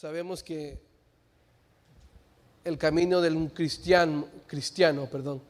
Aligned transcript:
Sabemos 0.00 0.44
que 0.44 0.78
el 2.62 2.78
camino 2.78 3.20
de 3.20 3.32
un 3.32 3.48
cristiano, 3.48 4.28
cristiano 4.46 5.06
perdón, 5.10 5.42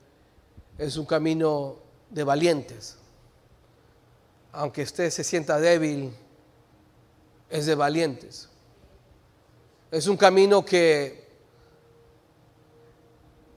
es 0.79 0.97
un 0.97 1.05
camino 1.05 1.77
de 2.09 2.25
valientes. 2.25 2.97
Aunque 4.53 4.85
usted 4.85 5.11
se 5.11 5.23
sienta 5.23 5.61
débil, 5.61 6.15
es 7.51 7.67
de 7.67 7.75
valientes. 7.75 8.49
Es 9.91 10.07
un 10.07 10.17
camino 10.17 10.65
que 10.65 11.29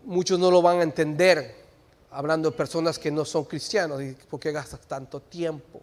muchos 0.03 0.37
no 0.37 0.51
lo 0.51 0.61
van 0.61 0.79
a 0.79 0.83
entender, 0.83 1.55
hablando 2.09 2.51
de 2.51 2.57
personas 2.57 2.99
que 2.99 3.11
no 3.11 3.23
son 3.23 3.45
cristianos. 3.45 4.01
¿Por 4.29 4.41
qué 4.41 4.51
gastas 4.51 4.81
tanto 4.81 5.21
tiempo? 5.21 5.81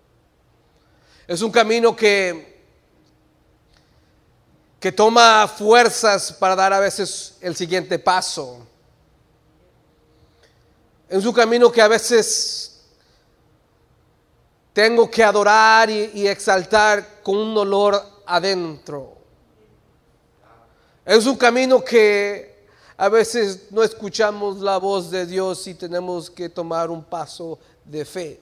Es 1.26 1.40
un 1.40 1.50
camino 1.50 1.96
que, 1.96 2.57
que 4.80 4.92
toma 4.92 5.48
fuerzas 5.48 6.32
para 6.32 6.54
dar 6.54 6.72
a 6.72 6.80
veces 6.80 7.36
el 7.40 7.56
siguiente 7.56 7.98
paso. 7.98 8.66
Es 11.08 11.24
un 11.24 11.32
camino 11.32 11.72
que 11.72 11.82
a 11.82 11.88
veces 11.88 12.80
tengo 14.72 15.10
que 15.10 15.24
adorar 15.24 15.90
y, 15.90 16.10
y 16.14 16.28
exaltar 16.28 17.22
con 17.22 17.36
un 17.38 17.54
dolor 17.54 18.00
adentro. 18.26 19.16
Es 21.04 21.26
un 21.26 21.36
camino 21.36 21.82
que 21.82 22.66
a 22.96 23.08
veces 23.08 23.70
no 23.70 23.82
escuchamos 23.82 24.58
la 24.58 24.76
voz 24.76 25.10
de 25.10 25.24
Dios 25.24 25.66
y 25.66 25.74
tenemos 25.74 26.30
que 26.30 26.48
tomar 26.48 26.90
un 26.90 27.02
paso 27.02 27.58
de 27.84 28.04
fe. 28.04 28.40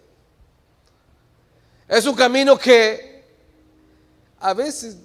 Es 1.88 2.04
un 2.04 2.14
camino 2.14 2.58
que 2.58 3.24
a 4.40 4.52
veces 4.52 4.96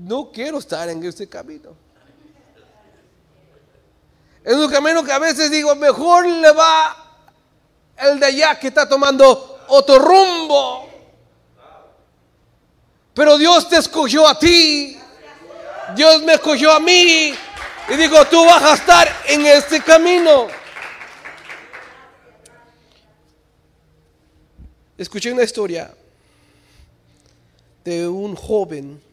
no 0.00 0.30
quiero 0.32 0.58
estar 0.58 0.88
en 0.88 1.04
este 1.04 1.28
camino. 1.28 1.74
Es 4.42 4.54
un 4.54 4.70
camino 4.70 5.04
que 5.04 5.12
a 5.12 5.18
veces 5.18 5.50
digo, 5.50 5.74
mejor 5.74 6.26
le 6.26 6.50
va 6.52 6.96
el 7.98 8.18
de 8.18 8.26
allá 8.26 8.58
que 8.58 8.68
está 8.68 8.88
tomando 8.88 9.60
otro 9.68 9.98
rumbo. 9.98 10.88
Pero 13.12 13.36
Dios 13.36 13.68
te 13.68 13.76
escogió 13.76 14.26
a 14.26 14.38
ti. 14.38 14.98
Dios 15.94 16.22
me 16.22 16.34
escogió 16.34 16.72
a 16.72 16.80
mí. 16.80 17.34
Y 17.88 17.96
digo, 17.96 18.24
tú 18.26 18.44
vas 18.46 18.62
a 18.62 18.74
estar 18.74 19.08
en 19.26 19.44
este 19.44 19.82
camino. 19.82 20.46
Escuché 24.96 25.32
una 25.32 25.42
historia 25.42 25.92
de 27.84 28.08
un 28.08 28.34
joven 28.36 29.09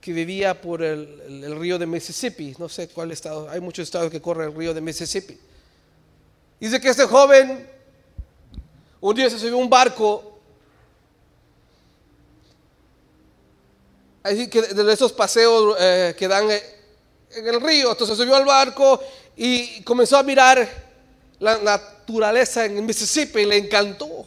que 0.00 0.12
vivía 0.12 0.60
por 0.60 0.82
el, 0.82 1.42
el, 1.44 1.58
río 1.58 1.78
de 1.78 1.86
Mississippi. 1.86 2.54
No 2.58 2.68
sé 2.68 2.88
cuál 2.88 3.10
estado, 3.12 3.48
hay 3.50 3.60
muchos 3.60 3.84
estados 3.84 4.10
que 4.10 4.20
corren 4.20 4.50
el 4.50 4.54
río 4.56 4.72
de 4.72 4.80
Mississippi. 4.80 5.38
Dice 6.60 6.80
que 6.80 6.88
este 6.88 7.04
joven 7.04 7.68
un 9.00 9.14
día 9.14 9.30
se 9.30 9.38
subió 9.38 9.54
a 9.54 9.58
un 9.58 9.70
barco, 9.70 10.40
así 14.24 14.48
que 14.50 14.62
de 14.62 14.92
esos 14.92 15.12
paseos 15.12 15.76
eh, 15.78 16.14
que 16.18 16.26
dan 16.26 16.50
en 16.50 17.46
el 17.46 17.60
río, 17.60 17.92
entonces 17.92 18.16
subió 18.16 18.34
al 18.34 18.44
barco 18.44 19.00
y 19.36 19.82
comenzó 19.82 20.18
a 20.18 20.24
mirar 20.24 20.68
la 21.38 21.58
naturaleza 21.58 22.64
en 22.64 22.84
Mississippi 22.84 23.40
y 23.40 23.46
le 23.46 23.56
encantó. 23.58 24.26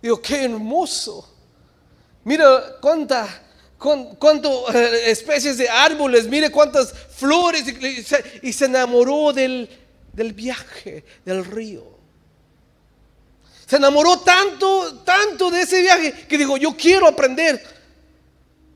Digo, 0.00 0.20
qué 0.20 0.44
hermoso. 0.44 1.28
Mira 2.24 2.78
cuántas 3.82 4.16
cuántas 4.18 4.74
especies 5.06 5.58
de 5.58 5.68
árboles, 5.68 6.28
mire 6.28 6.50
cuántas 6.50 6.92
flores 6.92 7.64
y, 7.66 8.52
se, 8.52 8.64
enamoró 8.64 9.32
del, 9.32 9.68
del 10.12 10.32
viaje, 10.32 11.04
del 11.24 11.44
río. 11.44 11.84
Se 13.66 13.76
enamoró 13.76 14.20
tanto, 14.20 15.00
tanto 15.00 15.50
de 15.50 15.62
ese 15.62 15.82
viaje 15.82 16.12
que 16.28 16.38
dijo, 16.38 16.56
yo 16.56 16.76
quiero 16.76 17.08
aprender 17.08 17.60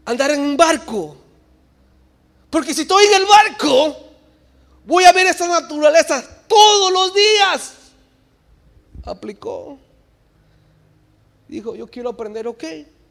a 0.04 0.10
andar 0.10 0.30
en 0.32 0.40
un 0.40 0.56
barco. 0.56 1.16
Porque 2.50 2.74
si 2.74 2.82
estoy 2.82 3.04
en 3.04 3.14
el 3.14 3.26
barco, 3.26 3.96
voy 4.84 5.04
a 5.04 5.12
ver 5.12 5.26
esta 5.26 5.46
naturaleza 5.46 6.24
todos 6.48 6.92
los 6.92 7.14
días. 7.14 7.74
Aplicó. 9.04 9.78
Dijo, 11.46 11.76
yo 11.76 11.86
quiero 11.86 12.08
aprender, 12.08 12.48
ok, 12.48 12.64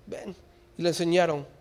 ven. 0.07 0.35
Y 0.78 0.81
le 0.81 0.89
enseñaron. 0.89 1.54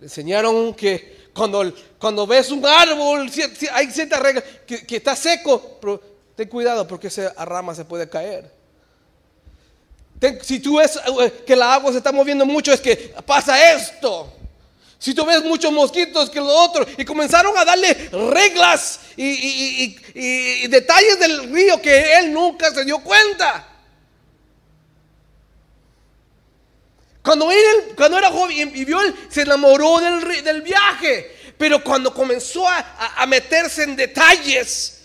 Le 0.00 0.06
enseñaron 0.06 0.74
que 0.74 1.28
cuando, 1.34 1.72
cuando 1.98 2.26
ves 2.26 2.50
un 2.50 2.64
árbol, 2.64 3.30
hay 3.72 3.90
ciertas 3.90 4.20
reglas, 4.20 4.44
que, 4.66 4.86
que, 4.86 4.96
está 4.96 5.14
seco, 5.16 5.78
pero 5.80 6.00
ten 6.34 6.48
cuidado 6.48 6.86
porque 6.86 7.08
esa 7.08 7.32
rama 7.44 7.74
se 7.74 7.84
puede 7.84 8.08
caer. 8.08 8.50
Si 10.42 10.60
tú 10.60 10.78
ves 10.78 10.98
que 11.46 11.54
la 11.54 11.74
agua 11.74 11.92
se 11.92 11.98
está 11.98 12.10
moviendo 12.10 12.46
mucho, 12.46 12.72
es 12.72 12.80
que 12.80 13.14
pasa 13.26 13.74
esto. 13.74 14.32
Si 14.98 15.12
tú 15.12 15.26
ves 15.26 15.44
muchos 15.44 15.70
mosquitos 15.72 16.30
que 16.30 16.40
lo 16.40 16.48
otro, 16.48 16.86
y 16.96 17.04
comenzaron 17.04 17.56
a 17.56 17.64
darle 17.64 17.92
reglas 18.30 19.00
y 19.16 20.68
detalles 20.68 21.18
del 21.18 21.52
río 21.52 21.80
que 21.82 22.18
él 22.18 22.32
nunca 22.32 22.72
se 22.72 22.84
dio 22.84 22.98
cuenta. 23.00 23.75
Cuando, 27.36 27.52
él, 27.52 27.94
cuando 27.94 28.16
era 28.16 28.30
joven 28.30 28.72
y 28.74 28.84
vio, 28.86 28.98
él 28.98 29.14
se 29.28 29.42
enamoró 29.42 30.00
del, 30.00 30.42
del 30.42 30.62
viaje. 30.62 31.52
Pero 31.58 31.84
cuando 31.84 32.14
comenzó 32.14 32.66
a, 32.66 32.78
a, 33.14 33.26
meterse 33.26 33.82
en 33.82 33.94
detalles, 33.94 35.02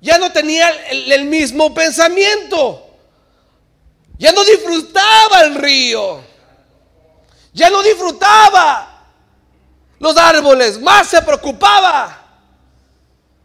ya 0.00 0.16
no 0.16 0.32
tenía 0.32 0.70
el, 0.70 1.12
el 1.12 1.24
mismo 1.26 1.74
pensamiento. 1.74 2.96
Ya 4.16 4.32
no 4.32 4.42
disfrutaba 4.42 5.42
el 5.42 5.56
río. 5.56 6.24
Ya 7.52 7.68
no 7.68 7.82
disfrutaba 7.82 9.04
los 9.98 10.16
árboles. 10.16 10.80
Más 10.80 11.08
se 11.08 11.20
preocupaba 11.20 12.26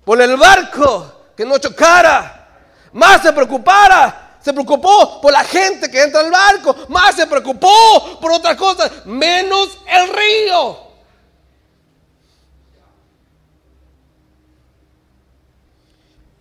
por 0.06 0.22
el 0.22 0.38
barco 0.38 1.32
que 1.36 1.44
no 1.44 1.58
chocara. 1.58 2.48
Más 2.94 3.22
se 3.22 3.34
preocupara 3.34 4.27
se 4.42 4.54
preocupó 4.54 5.20
por 5.22 5.32
la 5.32 5.44
gente 5.44 5.90
que 5.90 6.02
entra 6.02 6.22
al 6.22 6.32
barco, 6.32 6.76
más 6.90 7.16
se 7.16 7.28
preocupó 7.28 8.20
por 8.22 8.32
otras 8.32 8.56
cosas, 8.56 9.06
menos 9.06 9.78
el 9.88 10.10
río. 10.10 10.88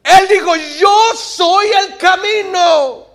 Él 0.04 0.28
dijo, 0.28 0.54
yo 0.78 1.12
soy 1.16 1.66
el 1.66 1.96
camino. 1.96 3.06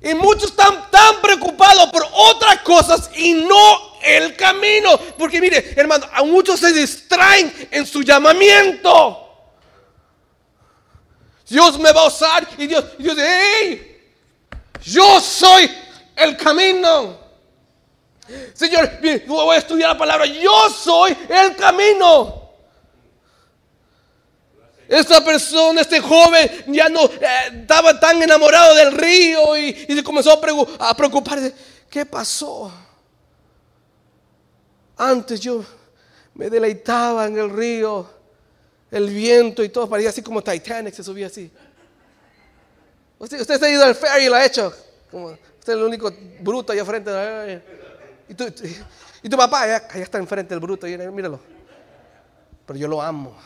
Y 0.00 0.14
muchos 0.14 0.50
están 0.50 0.90
tan 0.90 1.20
preocupados 1.20 1.90
por 1.90 2.06
otras 2.12 2.60
cosas 2.60 3.10
y 3.16 3.34
no 3.34 3.98
el 4.02 4.34
camino. 4.36 4.96
Porque 5.18 5.40
mire, 5.40 5.74
hermano, 5.76 6.06
a 6.12 6.22
muchos 6.22 6.60
se 6.60 6.72
distraen 6.72 7.68
en 7.70 7.84
su 7.86 8.02
llamamiento. 8.02 9.25
Dios 11.48 11.78
me 11.78 11.92
va 11.92 12.02
a 12.02 12.06
usar 12.08 12.46
y 12.58 12.66
Dios, 12.66 12.84
Dios 12.98 13.16
dice, 13.16 13.28
hey, 13.28 14.12
yo 14.82 15.20
soy 15.20 15.70
el 16.16 16.36
camino. 16.36 17.18
Señor, 18.52 18.90
voy 19.26 19.54
a 19.54 19.58
estudiar 19.58 19.90
la 19.90 19.98
palabra, 19.98 20.26
yo 20.26 20.68
soy 20.70 21.16
el 21.28 21.54
camino. 21.54 22.46
Esta 24.88 25.24
persona, 25.24 25.80
este 25.80 26.00
joven, 26.00 26.64
ya 26.68 26.88
no 26.88 27.04
eh, 27.04 27.60
estaba 27.60 27.98
tan 27.98 28.22
enamorado 28.22 28.74
del 28.74 28.92
río 28.92 29.56
y, 29.56 29.72
se 29.72 30.02
comenzó 30.02 30.32
a, 30.32 30.90
a 30.90 30.96
preocuparse. 30.96 31.54
¿Qué 31.90 32.06
pasó? 32.06 32.72
Antes 34.96 35.40
yo 35.40 35.64
me 36.34 36.48
deleitaba 36.48 37.26
en 37.26 37.38
el 37.38 37.50
río 37.50 38.15
el 38.90 39.10
viento 39.10 39.64
y 39.64 39.68
todo, 39.68 39.88
parecía 39.88 40.10
así 40.10 40.22
como 40.22 40.42
Titanic, 40.42 40.94
se 40.94 41.02
subía 41.02 41.26
así. 41.26 41.50
Usted, 43.18 43.58
se 43.58 43.64
ha 43.64 43.70
ido 43.70 43.84
al 43.84 43.94
ferry 43.94 44.24
y 44.24 44.28
lo 44.28 44.34
ha 44.34 44.44
hecho. 44.44 44.72
Como, 45.10 45.28
usted 45.28 45.72
es 45.72 45.78
el 45.78 45.82
único 45.82 46.12
bruto 46.40 46.72
allá 46.72 46.84
frente. 46.84 47.62
Y 48.28 48.34
tu, 48.34 48.44
y 49.22 49.28
tu 49.28 49.36
papá 49.36 49.62
allá, 49.62 49.88
allá, 49.90 50.02
está 50.02 50.18
enfrente 50.18 50.54
del 50.54 50.60
bruto, 50.60 50.86
míralo. 50.86 51.40
Pero 52.66 52.78
yo 52.78 52.88
lo 52.88 53.00
amo. 53.00 53.36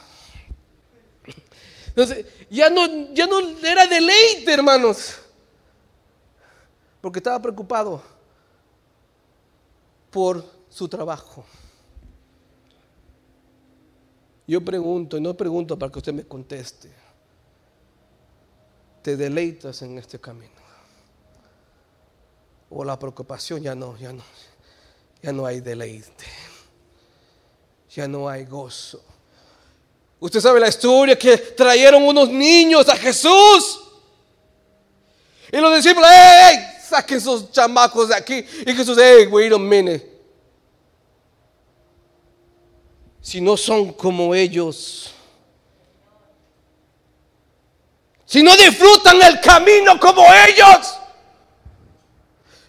Entonces, 1.88 2.24
ya 2.48 2.70
no, 2.70 3.12
ya 3.12 3.26
no 3.26 3.40
era 3.62 3.86
deleite, 3.86 4.52
hermanos. 4.52 5.18
Porque 7.00 7.18
estaba 7.18 7.40
preocupado 7.40 8.02
por 10.10 10.44
su 10.68 10.88
trabajo. 10.88 11.44
Yo 14.50 14.60
pregunto, 14.64 15.16
y 15.16 15.20
no 15.20 15.36
pregunto 15.36 15.78
para 15.78 15.92
que 15.92 15.98
usted 15.98 16.12
me 16.12 16.24
conteste. 16.24 16.90
¿Te 19.00 19.16
deleitas 19.16 19.80
en 19.82 19.96
este 19.96 20.18
camino? 20.18 20.60
o 22.70 22.84
la 22.84 22.98
preocupación, 22.98 23.62
ya 23.62 23.74
no, 23.74 23.98
ya 23.98 24.12
no, 24.12 24.22
ya 25.22 25.32
no 25.32 25.44
hay 25.44 25.60
deleite, 25.60 26.24
ya 27.94 28.06
no 28.06 28.28
hay 28.28 28.44
gozo. 28.44 29.02
Usted 30.20 30.40
sabe 30.40 30.60
la 30.60 30.68
historia 30.68 31.18
que 31.18 31.36
trajeron 31.36 32.02
unos 32.04 32.28
niños 32.28 32.88
a 32.88 32.96
Jesús. 32.96 33.80
Y 35.50 35.56
los 35.56 35.74
discípulos, 35.74 36.08
¡hey! 36.12 36.58
Saquen 36.88 37.18
esos 37.18 37.50
chamacos 37.50 38.08
de 38.10 38.14
aquí. 38.14 38.44
Y 38.66 38.72
Jesús, 38.72 38.96
¡hey! 39.00 39.26
Wait 39.26 39.52
a 39.52 39.58
minute. 39.58 40.09
Si 43.22 43.40
no 43.40 43.56
son 43.56 43.92
como 43.92 44.34
ellos, 44.34 45.12
si 48.24 48.42
no 48.42 48.56
disfrutan 48.56 49.20
el 49.22 49.40
camino 49.40 49.98
como 50.00 50.24
ellos, 50.32 50.96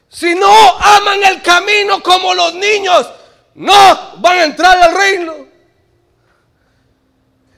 si 0.09 0.35
no 0.35 0.51
aman 0.77 1.23
el 1.23 1.41
camino 1.41 2.03
como 2.03 2.33
los 2.33 2.53
niños, 2.55 3.09
no 3.55 4.17
van 4.17 4.39
a 4.39 4.43
entrar 4.43 4.77
al 4.77 4.93
reino. 4.93 5.41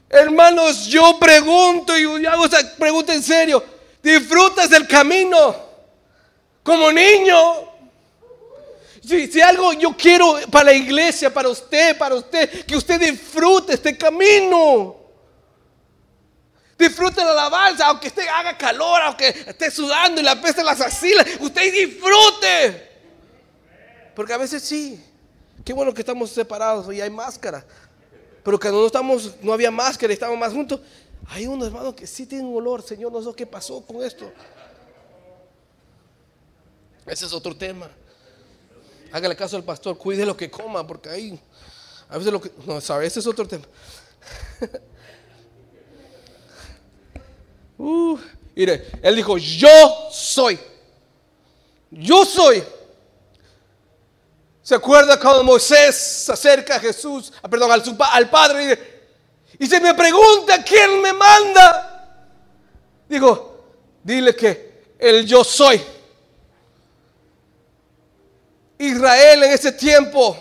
Hermanos, 0.08 0.86
yo 0.86 1.18
pregunto 1.18 1.98
y 1.98 2.24
hago 2.26 2.46
esa 2.46 2.76
pregunta 2.76 3.12
en 3.12 3.22
serio. 3.22 3.64
¿Disfrutas 4.00 4.70
del 4.70 4.86
camino 4.86 5.56
como 6.62 6.92
niño? 6.92 7.73
Si, 9.06 9.40
algo 9.42 9.74
yo 9.74 9.94
quiero 9.96 10.38
para 10.50 10.66
la 10.66 10.72
iglesia, 10.72 11.32
para 11.32 11.50
usted, 11.50 11.96
para 11.98 12.14
usted, 12.14 12.64
que 12.64 12.74
usted 12.74 12.98
disfrute 12.98 13.74
este 13.74 13.98
camino. 13.98 14.96
Disfrute 16.78 17.22
la 17.22 17.32
alabanza, 17.32 17.86
aunque 17.86 18.08
esté 18.08 18.26
haga 18.28 18.56
calor, 18.56 19.02
aunque 19.02 19.28
esté 19.28 19.70
sudando 19.70 20.20
y 20.20 20.24
la 20.24 20.40
peste 20.40 20.64
las 20.64 20.80
axilas, 20.80 21.26
usted 21.38 21.72
disfrute. 21.72 22.92
Porque 24.16 24.32
a 24.32 24.38
veces 24.38 24.62
sí, 24.62 25.02
qué 25.64 25.72
bueno 25.74 25.92
que 25.92 26.00
estamos 26.00 26.30
separados 26.30 26.92
y 26.92 27.00
hay 27.00 27.10
máscara. 27.10 27.64
Pero 28.42 28.58
cuando 28.58 28.80
no 28.80 28.86
estamos, 28.86 29.34
no 29.42 29.52
había 29.52 29.70
máscara 29.70 30.12
y 30.12 30.14
estábamos 30.14 30.40
más 30.40 30.52
juntos, 30.52 30.80
hay 31.28 31.46
unos 31.46 31.68
hermanos 31.68 31.94
que 31.94 32.06
sí 32.06 32.24
tienen 32.26 32.54
olor, 32.54 32.82
Señor, 32.82 33.12
no 33.12 33.22
sé 33.22 33.30
qué 33.36 33.46
pasó 33.46 33.84
con 33.84 34.02
esto. 34.02 34.32
Ese 37.06 37.26
es 37.26 37.32
otro 37.34 37.54
tema. 37.54 37.90
Hágale 39.14 39.36
caso 39.36 39.56
al 39.56 39.62
pastor, 39.62 39.96
cuide 39.96 40.26
lo 40.26 40.36
que 40.36 40.50
coma, 40.50 40.84
porque 40.84 41.08
ahí, 41.08 41.40
a 42.08 42.18
veces 42.18 42.32
lo 42.32 42.40
que, 42.40 42.50
no, 42.66 42.80
sabe, 42.80 43.06
ese 43.06 43.20
es 43.20 43.26
otro 43.28 43.46
tema. 43.46 43.62
uh, 47.78 48.18
mire, 48.56 48.90
él 49.00 49.14
dijo, 49.14 49.38
yo 49.38 50.08
soy, 50.10 50.58
yo 51.92 52.24
soy. 52.24 52.60
¿Se 54.64 54.74
acuerda 54.74 55.20
cuando 55.20 55.44
Moisés 55.44 55.94
se 55.94 56.32
acerca 56.32 56.74
a 56.74 56.80
Jesús, 56.80 57.32
ah, 57.40 57.48
perdón, 57.48 57.70
al, 57.70 57.84
al 58.14 58.30
Padre 58.30 59.06
y, 59.60 59.66
se 59.68 59.78
me 59.78 59.94
pregunta 59.94 60.60
quién 60.64 61.00
me 61.00 61.12
manda? 61.12 62.18
Digo, 63.08 63.64
dile 64.02 64.34
que 64.34 64.86
el 64.98 65.24
yo 65.24 65.44
soy. 65.44 65.93
Israel 68.78 69.44
en 69.44 69.52
ese 69.52 69.72
tiempo 69.72 70.36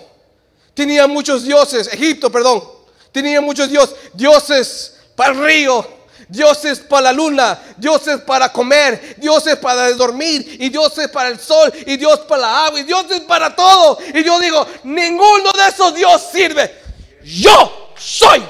tenía 0.74 1.08
muchos 1.08 1.44
dioses, 1.44 1.88
Egipto, 1.92 2.32
perdón, 2.32 2.64
tenía 3.12 3.42
muchos 3.42 3.70
dioses, 3.70 3.96
dioses 4.14 4.96
para 5.16 5.34
el 5.34 5.44
río, 5.44 5.88
dioses 6.28 6.80
para 6.80 7.04
la 7.04 7.14
luna, 7.14 7.60
dioses 7.78 8.22
para 8.22 8.52
comer, 8.52 9.16
dioses 9.18 9.56
para 9.58 9.92
dormir, 9.92 10.58
y 10.60 10.70
dioses 10.70 11.08
para 11.10 11.30
el 11.30 11.40
sol, 11.40 11.72
y 11.86 11.98
Dios 11.98 12.20
para 12.22 12.42
la 12.42 12.66
agua, 12.66 12.80
y 12.80 12.84
dioses 12.84 13.22
para 13.22 13.56
todo. 13.56 14.00
Y 14.14 14.24
yo 14.24 14.40
digo, 14.40 14.68
ninguno 14.84 15.52
de 15.52 15.68
esos 15.68 15.94
dioses 15.94 16.30
sirve. 16.32 16.82
Yo 17.24 17.94
soy. 17.96 18.44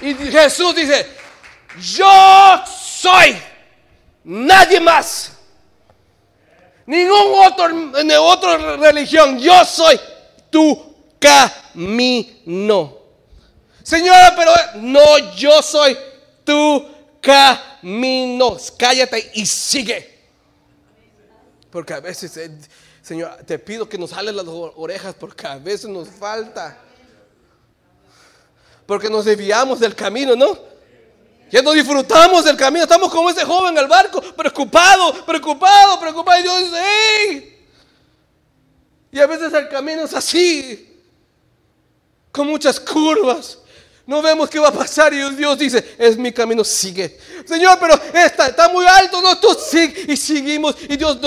Y 0.00 0.14
Jesús 0.14 0.74
dice, 0.74 1.10
yo 1.78 2.62
soy. 2.66 3.36
Nadie 4.26 4.80
más. 4.80 5.30
Ningún 6.84 7.32
otro, 7.46 7.68
en 7.96 8.10
otra 8.18 8.76
religión. 8.76 9.38
Yo 9.38 9.64
soy 9.64 10.00
tu 10.50 10.96
camino. 11.20 12.98
Señora, 13.84 14.34
pero 14.36 14.50
no, 14.82 15.36
yo 15.36 15.62
soy 15.62 15.96
tu 16.42 16.88
camino. 17.20 18.56
Cállate 18.76 19.30
y 19.34 19.46
sigue. 19.46 20.18
Porque 21.70 21.94
a 21.94 22.00
veces, 22.00 22.36
eh, 22.36 22.50
Señor, 23.02 23.44
te 23.46 23.60
pido 23.60 23.88
que 23.88 23.96
nos 23.96 24.12
jales 24.12 24.34
las 24.34 24.46
orejas 24.48 25.14
porque 25.14 25.46
a 25.46 25.56
veces 25.58 25.88
nos 25.88 26.08
falta. 26.08 26.76
Porque 28.86 29.08
nos 29.08 29.24
desviamos 29.24 29.78
del 29.78 29.94
camino, 29.94 30.34
¿no? 30.34 30.75
Ya 31.50 31.62
no 31.62 31.72
disfrutamos 31.72 32.44
del 32.44 32.56
camino. 32.56 32.84
Estamos 32.84 33.10
como 33.10 33.30
ese 33.30 33.44
joven 33.44 33.76
en 33.76 33.82
el 33.82 33.88
barco, 33.88 34.20
preocupado, 34.20 35.24
preocupado, 35.24 36.00
preocupado. 36.00 36.40
Y 36.40 36.42
Dios 36.42 36.58
dice, 36.64 36.82
¡hey! 36.82 37.66
Y 39.12 39.20
a 39.20 39.26
veces 39.26 39.52
el 39.52 39.68
camino 39.68 40.02
es 40.02 40.12
así, 40.12 41.00
con 42.32 42.46
muchas 42.48 42.80
curvas. 42.80 43.58
No 44.04 44.22
vemos 44.22 44.48
qué 44.48 44.58
va 44.58 44.68
a 44.68 44.72
pasar 44.72 45.12
y 45.12 45.34
Dios 45.34 45.58
dice, 45.58 45.96
es 45.98 46.16
mi 46.16 46.32
camino, 46.32 46.62
sigue. 46.62 47.18
Señor, 47.44 47.78
pero 47.80 47.94
está, 48.14 48.48
está 48.48 48.68
muy 48.68 48.86
alto, 48.86 49.20
no, 49.20 49.38
tú 49.38 49.56
sigue. 49.58 50.12
Y 50.12 50.16
seguimos. 50.16 50.76
Y 50.88 50.96
Dios, 50.96 51.18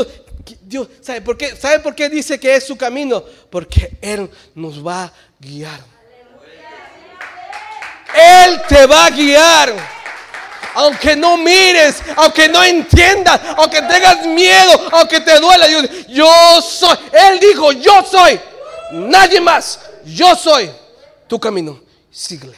Dios 0.62 0.88
¿sabe 1.02 1.22
por, 1.22 1.38
qué? 1.38 1.56
¿sabe 1.56 1.80
por 1.80 1.96
qué 1.96 2.10
dice 2.10 2.40
que 2.40 2.56
es 2.56 2.66
su 2.66 2.78
camino? 2.78 3.24
Porque 3.50 3.98
Él 4.02 4.30
nos 4.56 4.86
va 4.86 5.06
a 5.06 5.14
guiar. 5.40 5.82
Él 8.16 8.62
te 8.68 8.86
va 8.86 9.06
a 9.06 9.10
guiar. 9.10 9.99
Aunque 10.76 11.16
no 11.16 11.38
mires, 11.38 12.02
aunque 12.16 12.48
no 12.48 12.64
entiendas, 12.64 13.40
aunque 13.58 13.82
tengas 13.82 14.26
miedo, 14.26 14.90
aunque 14.92 15.20
te 15.20 15.40
duela, 15.40 15.68
yo 16.08 16.62
soy. 16.62 16.98
Él 17.12 17.40
dijo, 17.40 17.72
yo 17.72 18.04
soy. 18.06 18.40
Nadie 18.92 19.42
más. 19.42 19.80
Yo 20.06 20.36
soy 20.36 20.70
tu 21.28 21.40
camino. 21.40 21.82
Sigue. 22.12 22.54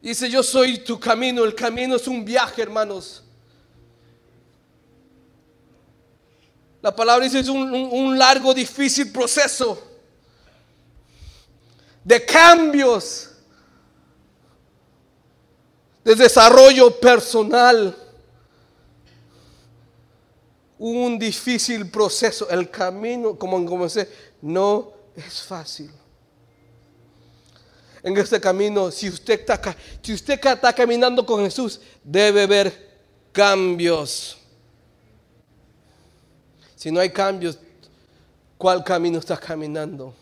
Dice, 0.00 0.28
yo 0.28 0.42
soy 0.42 0.78
tu 0.78 0.98
camino. 0.98 1.44
El 1.44 1.54
camino 1.54 1.96
es 1.96 2.08
un 2.08 2.24
viaje, 2.24 2.62
hermanos. 2.62 3.22
La 6.82 6.94
palabra 6.94 7.24
dice, 7.24 7.38
es 7.38 7.48
un, 7.48 8.18
largo, 8.18 8.52
difícil 8.52 9.12
proceso 9.12 9.91
de 12.04 12.24
cambios, 12.24 13.30
de 16.04 16.14
desarrollo 16.14 16.98
personal. 16.98 17.96
Un 20.78 21.18
difícil 21.18 21.88
proceso. 21.90 22.48
El 22.50 22.68
camino, 22.68 23.38
como 23.38 23.64
comencé, 23.64 24.08
no 24.40 24.92
es 25.14 25.42
fácil 25.42 25.90
en 28.02 28.16
este 28.16 28.40
camino, 28.40 28.90
si 28.90 29.08
usted 29.08 29.40
está, 29.40 29.76
si 30.02 30.12
usted 30.12 30.34
está 30.34 30.72
caminando 30.72 31.24
con 31.24 31.44
Jesús, 31.44 31.80
debe 32.02 32.42
haber 32.42 33.00
cambios. 33.30 34.38
Si 36.74 36.90
no 36.90 36.98
hay 36.98 37.10
cambios, 37.10 37.58
¿cuál 38.58 38.82
camino 38.82 39.20
está 39.20 39.36
caminando? 39.36 40.14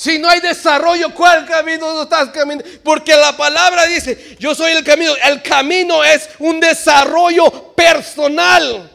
Si 0.00 0.18
no 0.18 0.30
hay 0.30 0.40
desarrollo, 0.40 1.14
¿cuál 1.14 1.44
camino 1.44 1.92
no 1.92 2.04
estás 2.04 2.30
caminando? 2.30 2.64
Porque 2.82 3.14
la 3.14 3.36
palabra 3.36 3.84
dice, 3.84 4.34
yo 4.40 4.54
soy 4.54 4.72
el 4.72 4.82
camino. 4.82 5.12
El 5.22 5.42
camino 5.42 6.02
es 6.02 6.30
un 6.38 6.58
desarrollo 6.58 7.74
personal. 7.74 8.90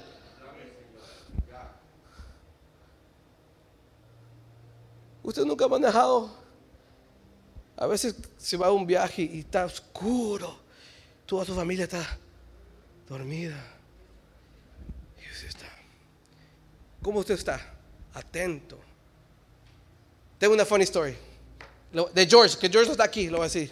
Usted 5.21 5.45
nunca 5.45 5.65
ha 5.65 5.67
manejado. 5.67 6.35
A 7.77 7.85
veces 7.85 8.15
se 8.39 8.57
va 8.57 8.65
a 8.65 8.71
un 8.71 8.87
viaje 8.87 9.21
y 9.21 9.41
está 9.41 9.65
oscuro. 9.65 10.57
Toda 11.27 11.45
su 11.45 11.53
familia 11.53 11.83
está 11.83 12.17
dormida. 13.07 13.63
Y 15.23 15.31
usted 15.31 15.49
está. 15.49 15.69
¿Cómo 17.03 17.19
usted 17.19 17.35
está? 17.35 17.61
Atento. 18.11 18.84
Tengo 20.39 20.53
una 20.53 20.65
funny 20.65 20.83
story. 20.83 21.15
De 22.13 22.25
George, 22.27 22.57
que 22.57 22.69
George 22.69 22.87
no 22.87 22.91
está 22.93 23.05
aquí, 23.05 23.27
lo 23.29 23.37
voy 23.37 23.45
a 23.45 23.49
decir. 23.49 23.71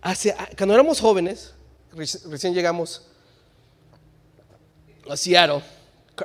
Hace, 0.00 0.34
cuando 0.56 0.74
éramos 0.74 1.00
jóvenes, 1.00 1.54
recién 1.92 2.52
llegamos 2.52 3.02
a 5.08 5.16
Seattle. 5.16 5.62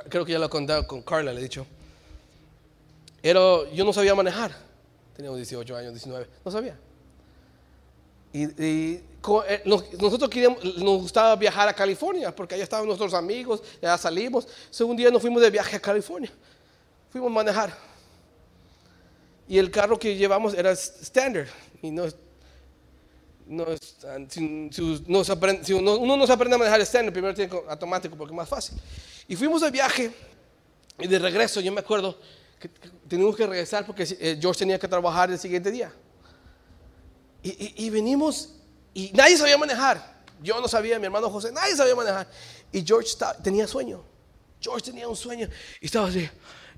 Creo 0.08 0.24
que 0.24 0.32
ya 0.32 0.38
lo 0.38 0.46
he 0.46 0.50
contado 0.50 0.86
con 0.86 1.02
Carla, 1.02 1.32
le 1.32 1.40
he 1.40 1.42
dicho 1.44 1.66
yo 3.22 3.84
no 3.84 3.92
sabía 3.92 4.14
manejar. 4.14 4.52
Teníamos 5.14 5.38
18 5.38 5.76
años, 5.76 5.92
19. 5.92 6.26
No 6.44 6.50
sabía. 6.50 6.76
Y, 8.32 8.44
eh, 8.58 9.02
nos- 9.64 9.92
nosotros 9.94 10.30
queríamos, 10.30 10.62
nos 10.64 11.02
gustaba 11.02 11.34
viajar 11.36 11.68
a 11.68 11.74
California 11.74 12.34
porque 12.34 12.54
allá 12.54 12.64
estaban 12.64 12.86
nuestros 12.86 13.12
amigos, 13.14 13.62
ya 13.82 13.98
salimos. 13.98 14.44
Entonces, 14.46 14.80
un 14.82 14.96
día 14.96 15.10
nos 15.10 15.20
fuimos 15.20 15.42
de 15.42 15.50
viaje 15.50 15.76
a 15.76 15.80
California. 15.80 16.30
Fuimos 17.10 17.30
a 17.30 17.34
manejar. 17.34 17.87
Y 19.48 19.58
el 19.58 19.70
carro 19.70 19.98
que 19.98 20.14
llevamos 20.16 20.54
era 20.54 20.72
standard. 20.72 21.48
Y 21.82 21.90
no, 21.90 22.04
no 23.46 23.64
si, 24.28 24.68
si 24.70 25.04
no 25.06 25.24
se 25.24 25.32
aprende- 25.32 25.64
si 25.64 25.72
uno, 25.72 25.96
uno 25.96 26.16
no 26.16 26.26
se 26.26 26.32
aprende 26.32 26.54
a 26.56 26.58
manejar 26.58 26.80
standard, 26.82 27.12
primero 27.12 27.34
tiene 27.34 27.52
automático 27.68 28.16
porque 28.16 28.32
es 28.32 28.36
más 28.36 28.48
fácil. 28.48 28.78
Y 29.26 29.36
fuimos 29.36 29.62
de 29.62 29.70
viaje. 29.70 30.12
Y 31.00 31.06
de 31.06 31.18
regreso, 31.18 31.60
yo 31.60 31.70
me 31.72 31.80
acuerdo 31.80 32.18
que, 32.60 32.68
que 32.68 32.88
teníamos 33.08 33.36
que 33.36 33.46
regresar 33.46 33.86
porque 33.86 34.02
eh, 34.20 34.36
George 34.40 34.58
tenía 34.58 34.78
que 34.78 34.88
trabajar 34.88 35.30
el 35.30 35.38
siguiente 35.38 35.70
día. 35.70 35.92
Y, 37.42 37.50
y- 37.50 37.74
y 37.86 37.90
venimos 37.90 38.54
y 38.92 39.10
nadie 39.12 39.36
sabía 39.36 39.56
manejar. 39.56 40.18
Yo 40.42 40.60
no 40.60 40.68
sabía, 40.68 40.98
mi 40.98 41.06
hermano 41.06 41.30
José, 41.30 41.52
nadie 41.52 41.74
sabía 41.76 41.94
manejar. 41.94 42.28
Y 42.72 42.84
George 42.84 43.10
tenía 43.42 43.66
sueño. 43.66 44.02
George 44.60 44.82
tenía 44.90 45.08
un 45.08 45.16
sueño 45.16 45.48
y 45.80 45.86
estaba 45.86 46.08
así. 46.08 46.28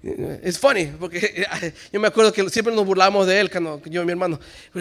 Es 0.02 0.59
funny, 0.59 0.87
porque 0.99 1.47
yo 1.92 2.00
me 2.00 2.09
acuerdo 2.09 2.33
que 2.33 2.49
siempre 2.49 2.75
nos 2.75 2.87
burlamos 2.87 3.26
de 3.26 3.38
él, 3.38 3.50
cuando 3.50 3.83
yo 3.85 4.02
y 4.02 4.04
mi 4.07 4.12
hermano. 4.12 4.40
No 4.73 4.80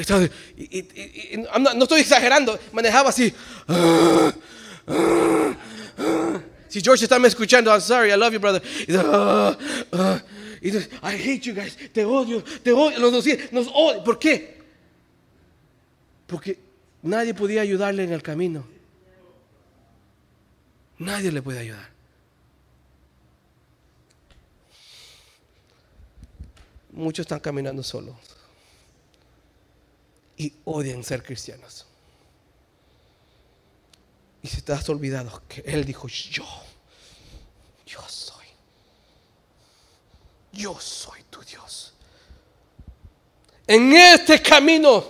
estoy 1.84 2.00
exagerando, 2.00 2.58
manejaba 2.72 3.10
así. 3.10 3.34
Si 6.70 6.82
George 6.82 7.04
está 7.04 7.20
me 7.20 7.28
escuchando, 7.28 7.70
I'm 7.72 7.82
sorry, 7.82 8.12
I 8.12 8.16
love 8.16 8.32
you, 8.32 8.40
brother. 8.40 8.62
Y 10.62 10.70
I 10.70 11.16
hate 11.16 11.42
you 11.42 11.54
guys, 11.54 11.76
te 11.92 12.06
odio, 12.06 12.44
te 12.64 12.72
odio. 12.72 13.00
Nos, 13.00 13.26
nos. 13.52 13.68
¿Por 14.04 14.20
qué? 14.20 14.58
Porque 16.28 16.60
nadie 17.02 17.34
podía 17.34 17.62
ayudarle 17.62 18.04
en 18.04 18.14
el 18.14 18.22
camino. 18.22 18.66
Nadie 20.98 21.32
le 21.32 21.42
puede 21.42 21.60
ayudar. 21.60 21.99
Muchos 27.00 27.24
están 27.24 27.40
caminando 27.40 27.82
solos 27.82 28.18
y 30.36 30.54
odian 30.66 31.02
ser 31.02 31.24
cristianos. 31.24 31.86
Y 34.42 34.50
si 34.50 34.62
has 34.70 34.90
olvidado 34.90 35.42
que 35.48 35.62
Él 35.62 35.86
dijo, 35.86 36.10
yo, 36.10 36.46
yo 37.86 38.02
soy, 38.06 38.46
yo 40.52 40.78
soy 40.78 41.24
tu 41.30 41.42
Dios. 41.42 41.94
En 43.66 43.94
este 43.94 44.42
camino, 44.42 45.06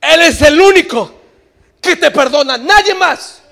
Él 0.00 0.22
es 0.22 0.40
el 0.40 0.58
único 0.58 1.20
que 1.82 1.96
te 1.96 2.10
perdona, 2.10 2.56
nadie 2.56 2.94
más. 2.94 3.42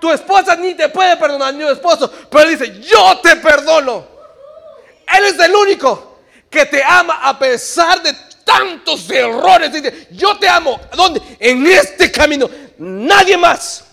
Tu 0.00 0.08
esposa 0.12 0.54
ni 0.54 0.74
te 0.74 0.88
puede 0.88 1.16
perdonar, 1.16 1.52
ni 1.52 1.64
tu 1.64 1.70
esposo, 1.70 2.12
pero 2.30 2.48
Él 2.48 2.56
dice, 2.56 2.80
yo 2.80 3.18
te 3.20 3.34
perdono. 3.36 4.06
Él 5.18 5.24
es 5.24 5.38
el 5.40 5.52
único 5.52 6.09
que 6.50 6.66
te 6.66 6.82
ama 6.82 7.20
a 7.22 7.38
pesar 7.38 8.02
de 8.02 8.12
tantos 8.44 9.08
errores. 9.08 9.72
Dice, 9.72 10.08
yo 10.10 10.36
te 10.38 10.48
amo. 10.48 10.80
¿Dónde? 10.94 11.22
En 11.38 11.66
este 11.66 12.10
camino. 12.10 12.50
Nadie 12.78 13.36
más. 13.36 13.84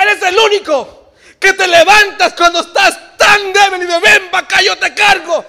Él 0.00 0.08
es 0.10 0.22
el 0.22 0.38
único 0.38 1.12
que 1.40 1.54
te 1.54 1.66
levantas 1.66 2.34
cuando 2.34 2.60
estás 2.60 3.16
tan 3.16 3.52
débil 3.52 3.82
y 3.82 3.86
de 3.86 3.98
ven 3.98 4.30
para 4.30 4.44
acá, 4.44 4.60
yo 4.62 4.76
te 4.76 4.94
cargo. 4.94 5.44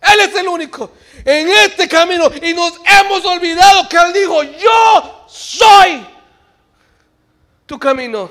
Él 0.00 0.20
es 0.20 0.34
el 0.36 0.46
único 0.46 0.92
en 1.24 1.48
este 1.48 1.88
camino 1.88 2.30
y 2.40 2.54
nos 2.54 2.74
hemos 2.84 3.24
olvidado 3.24 3.88
que 3.88 3.96
Él 3.96 4.12
dijo, 4.12 4.42
yo 4.42 5.26
soy 5.28 6.06
tu 7.66 7.78
camino. 7.78 8.30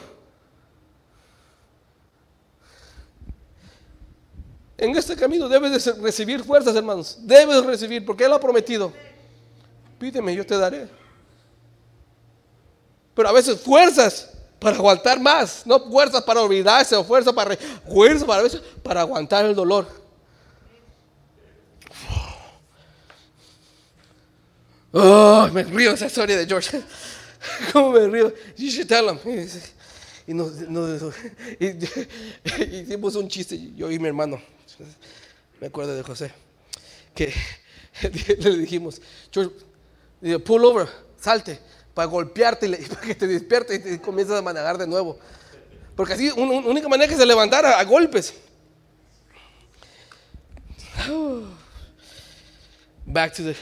En 4.78 4.96
este 4.96 5.16
camino 5.16 5.50
debes 5.50 5.86
de 5.86 5.94
recibir 5.94 6.44
fuerzas, 6.44 6.76
hermanos. 6.76 7.18
Debes 7.22 7.66
recibir, 7.66 8.06
porque 8.06 8.26
Él 8.26 8.34
ha 8.34 8.40
prometido. 8.40 8.94
Pídeme, 9.98 10.36
yo 10.36 10.46
te 10.46 10.58
daré. 10.58 10.88
Pero 13.16 13.30
a 13.30 13.32
veces 13.32 13.60
fuerzas 13.60 14.30
para 14.60 14.76
aguantar 14.76 15.20
más, 15.20 15.66
no 15.66 15.80
fuerzas 15.90 16.24
para 16.24 16.42
olvidarse 16.42 16.96
o 16.96 17.04
fuerzas 17.04 17.34
para 17.34 17.58
para 18.26 18.44
veces 18.44 18.62
para 18.84 19.02
aguantar 19.02 19.46
el 19.46 19.56
dolor. 19.56 19.88
Oh, 24.92 25.50
me 25.52 25.64
río 25.64 25.92
esa 25.92 26.06
historia 26.06 26.38
de 26.38 26.46
George. 26.46 26.82
¿Cómo 27.74 27.92
me 27.92 28.08
río? 28.08 28.34
You 28.56 28.70
should 28.70 28.88
tell 28.88 29.10
him. 29.10 29.20
Y 30.28 30.34
nos, 30.34 30.54
hicimos 32.72 33.16
un 33.16 33.28
chiste, 33.28 33.74
yo 33.76 33.92
y 33.92 33.98
mi 33.98 34.08
hermano. 34.08 34.42
Me 35.60 35.68
acuerdo 35.68 35.96
de 35.96 36.04
José. 36.04 36.32
Que 37.14 37.34
le 38.40 38.58
dijimos, 38.58 39.02
George, 39.32 39.54
pull 40.40 40.66
over, 40.66 40.88
salte, 41.20 41.60
para 41.94 42.08
golpearte 42.08 42.68
y 42.68 42.76
para 42.90 43.02
que 43.02 43.16
te 43.16 43.28
despierte 43.28 43.76
y 43.76 43.80
te 43.80 44.02
comienzas 44.02 44.40
a 44.40 44.42
manejar 44.42 44.78
de 44.78 44.88
nuevo. 44.88 45.20
Porque 45.96 46.14
así, 46.14 46.28
la 46.30 46.34
única 46.36 46.88
manera 46.88 47.10
que 47.10 47.18
se 47.18 47.26
levantara 47.26 47.80
a 47.80 47.84
golpes. 47.84 48.34
Back 53.06 53.36
to 53.36 53.44
the 53.44 53.56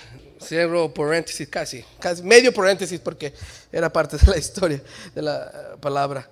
cierro 0.46 0.94
paréntesis 0.94 1.48
casi, 1.48 1.84
casi 2.00 2.22
medio 2.24 2.54
paréntesis 2.54 3.00
porque 3.00 3.34
era 3.72 3.92
parte 3.92 4.18
de 4.18 4.28
la 4.28 4.38
historia 4.38 4.82
de 5.14 5.22
la 5.22 5.52
eh, 5.54 5.78
palabra. 5.80 6.30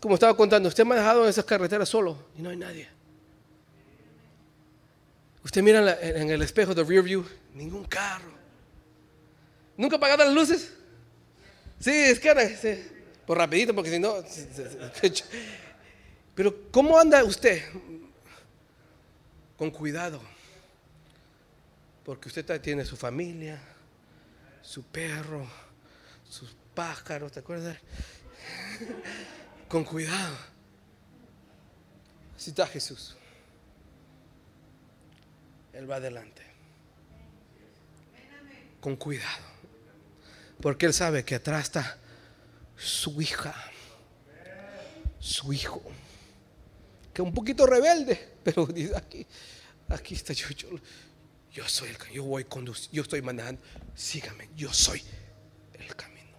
Como 0.00 0.14
estaba 0.14 0.34
contando, 0.36 0.68
usted 0.68 0.82
ha 0.82 0.86
manejado 0.86 1.24
en 1.24 1.30
esas 1.30 1.44
carreteras 1.44 1.88
solo 1.88 2.16
y 2.36 2.42
no 2.42 2.50
hay 2.50 2.56
nadie. 2.56 2.97
Usted 5.48 5.62
mira 5.62 5.98
en, 6.02 6.28
el 6.28 6.42
espejo 6.42 6.74
de 6.74 6.84
rear 6.84 7.02
view, 7.02 7.26
ningún 7.54 7.86
carro. 7.86 8.34
¿Nunca 9.78 9.96
apagaron 9.96 10.26
las 10.26 10.34
luces? 10.34 10.74
Sí, 11.80 11.90
es 11.90 12.22
ahora, 12.26 12.46
sí. 12.54 12.86
Pues 13.26 13.38
rapidito, 13.38 13.74
porque 13.74 13.90
si 13.90 13.98
no... 13.98 14.16
Pero 16.34 16.70
¿cómo 16.70 16.98
anda 16.98 17.24
usted? 17.24 17.62
Con 19.56 19.70
cuidado. 19.70 20.20
Porque 22.04 22.28
usted 22.28 22.60
tiene 22.60 22.84
su 22.84 22.98
familia, 22.98 23.58
su 24.60 24.82
perro, 24.82 25.48
sus 26.28 26.54
pájaros, 26.74 27.32
¿te 27.32 27.40
acuerdas? 27.40 27.78
Con 29.66 29.82
cuidado. 29.82 30.36
Así 32.36 32.50
está 32.50 32.66
Jesús. 32.66 33.16
Él 35.78 35.88
va 35.88 35.96
adelante. 35.96 36.42
Con 38.80 38.96
cuidado. 38.96 39.44
Porque 40.60 40.86
Él 40.86 40.92
sabe 40.92 41.24
que 41.24 41.36
atrás 41.36 41.64
está 41.64 41.98
su 42.76 43.22
hija, 43.22 43.54
su 45.20 45.52
hijo, 45.52 45.80
que 47.14 47.22
un 47.22 47.32
poquito 47.32 47.64
rebelde, 47.64 48.34
pero 48.44 48.66
dice 48.66 48.96
aquí, 48.96 49.24
aquí 49.88 50.14
está 50.16 50.32
yo, 50.32 50.48
yo, 50.50 50.68
yo 51.52 51.68
soy 51.68 51.90
el, 51.90 51.96
yo 52.12 52.24
voy 52.24 52.42
conduciendo, 52.42 52.96
yo 52.96 53.02
estoy 53.02 53.22
manejando, 53.22 53.62
sígame, 53.94 54.48
yo 54.56 54.72
soy 54.72 55.00
el 55.74 55.94
camino. 55.94 56.36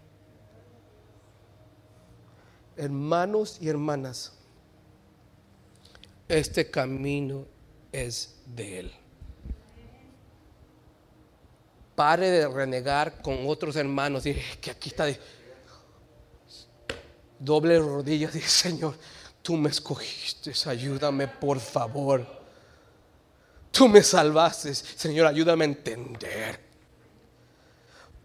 Hermanos 2.75 3.57
y 3.61 3.69
hermanas, 3.69 4.33
este 6.27 6.69
camino 6.69 7.47
es 7.93 8.35
de 8.45 8.79
Él. 8.79 8.98
Pare 11.99 12.31
de 12.31 12.47
renegar 12.47 13.21
con 13.21 13.45
otros 13.45 13.75
hermanos 13.75 14.25
y 14.25 14.33
que 14.61 14.71
aquí 14.71 14.87
está. 14.87 15.05
Doble 17.37 17.77
rodillas 17.77 18.31
dice, 18.31 18.47
Señor, 18.47 18.97
tú 19.41 19.57
me 19.57 19.69
escogiste, 19.69 20.53
ayúdame 20.69 21.27
por 21.27 21.59
favor. 21.59 22.25
Tú 23.69 23.89
me 23.89 24.01
salvaste, 24.01 24.73
Señor, 24.73 25.27
ayúdame 25.27 25.65
a 25.65 25.67
entender. 25.67 26.59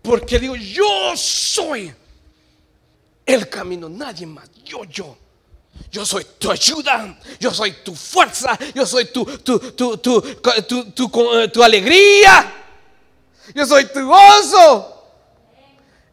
Porque 0.02 0.38
digo, 0.38 0.54
yo 0.54 1.16
soy 1.16 1.93
el 3.26 3.49
camino, 3.49 3.88
nadie 3.88 4.25
más, 4.25 4.49
yo, 4.64 4.85
yo. 4.85 5.19
Yo 5.90 6.07
soy 6.07 6.25
tu 6.38 6.49
ayuda, 6.52 7.19
yo 7.40 7.52
soy 7.52 7.73
tu 7.85 7.93
fuerza, 7.97 8.57
yo 8.73 8.87
soy 8.87 9.07
tu, 9.07 9.25
tu, 9.25 9.59
tu, 9.73 9.99
tu, 9.99 10.23
tu, 10.62 10.93
tu- 10.93 11.49
tu 11.52 11.62
alegría, 11.64 12.61
yo 13.53 13.67
soy 13.67 13.87
tu 13.87 14.07
gozo. 14.07 15.03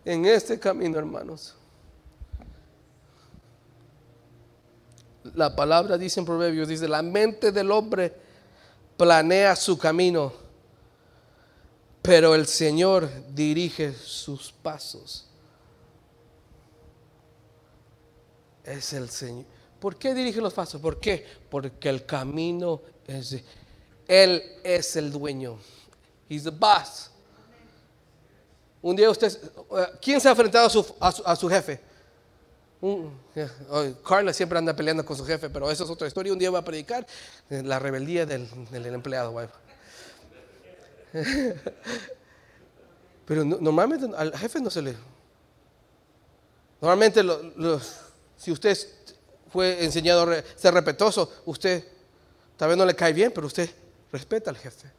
En 0.04 0.26
este 0.26 0.60
camino, 0.60 0.98
hermanos. 0.98 1.56
La 5.36 5.56
palabra 5.56 5.98
dice 5.98 6.20
en 6.20 6.26
Proverbios, 6.26 6.68
dice, 6.68 6.88
la 6.88 7.04
mente 7.04 7.52
del 7.52 7.72
hombre 7.72 8.14
planea 8.98 9.56
su 9.56 9.78
camino, 9.78 10.34
pero 12.02 12.34
el 12.34 12.48
Señor 12.48 13.10
dirige 13.30 13.94
sus 13.94 14.52
pasos. 14.52 15.28
Es 18.64 18.94
el 18.94 19.10
Señor. 19.10 19.46
¿Por 19.80 19.96
qué 19.98 20.14
dirige 20.14 20.42
los 20.42 20.54
pasos? 20.54 20.82
¿Por 20.82 21.00
qué? 21.00 21.26
Porque 21.50 21.90
el 21.90 22.06
camino 22.06 22.82
es 23.08 23.44
Él 24.08 24.44
es 24.64 24.96
el 24.96 25.12
dueño. 25.12 25.58
He's 26.30 26.44
the 26.44 26.52
boss. 26.52 27.11
Un 28.82 28.96
día 28.96 29.10
usted, 29.10 29.38
¿quién 30.02 30.20
se 30.20 30.28
ha 30.28 30.32
enfrentado 30.32 30.66
a 30.66 30.70
su, 30.70 30.96
a 31.00 31.36
su, 31.36 31.48
jefe? 31.48 31.80
Carla 34.08 34.34
siempre 34.34 34.58
anda 34.58 34.76
peleando 34.76 35.06
con 35.06 35.16
su 35.16 35.24
jefe, 35.24 35.50
pero 35.50 35.70
eso 35.70 35.84
es 35.84 35.90
otra 35.90 36.08
historia. 36.08 36.34
Un 36.34 36.40
día 36.40 36.50
va 36.50 36.60
a 36.60 36.66
predicar 36.66 37.06
eh, 37.50 37.62
la 37.64 37.78
rebeldía 37.78 38.26
del, 38.26 38.50
del 38.72 38.86
empleado. 38.88 39.34
Pero 43.26 43.46
normalmente 43.46 44.10
al 44.18 44.36
jefe 44.38 44.60
no 44.60 44.70
se 44.70 44.82
le... 44.82 44.96
Normalmente 46.82 47.22
si 48.36 48.52
usted 48.52 48.78
fue 49.52 49.84
enseñado 49.84 50.24
a 50.24 50.44
ser 50.56 50.74
respetuoso, 50.74 51.32
usted 51.46 51.86
tal 52.58 52.70
vez 52.70 52.78
no 52.78 52.86
le 52.86 52.96
cae 52.96 53.14
bien, 53.14 53.32
pero 53.32 53.48
usted 53.48 53.70
respeta 54.12 54.50
al 54.50 54.58
jefe. 54.58 54.90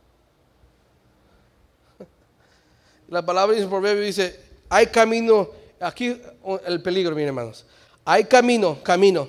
La 3.13 3.21
palabra 3.21 3.55
en 3.55 3.69
proverbio 3.69 4.03
dice, 4.03 4.41
hay 4.71 4.87
camino, 4.87 5.51
aquí 5.81 6.19
el 6.65 6.81
peligro, 6.81 7.15
miren 7.15 7.29
hermanos, 7.29 7.67
hay 8.07 8.25
camino, 8.25 8.83
camino, 8.83 9.29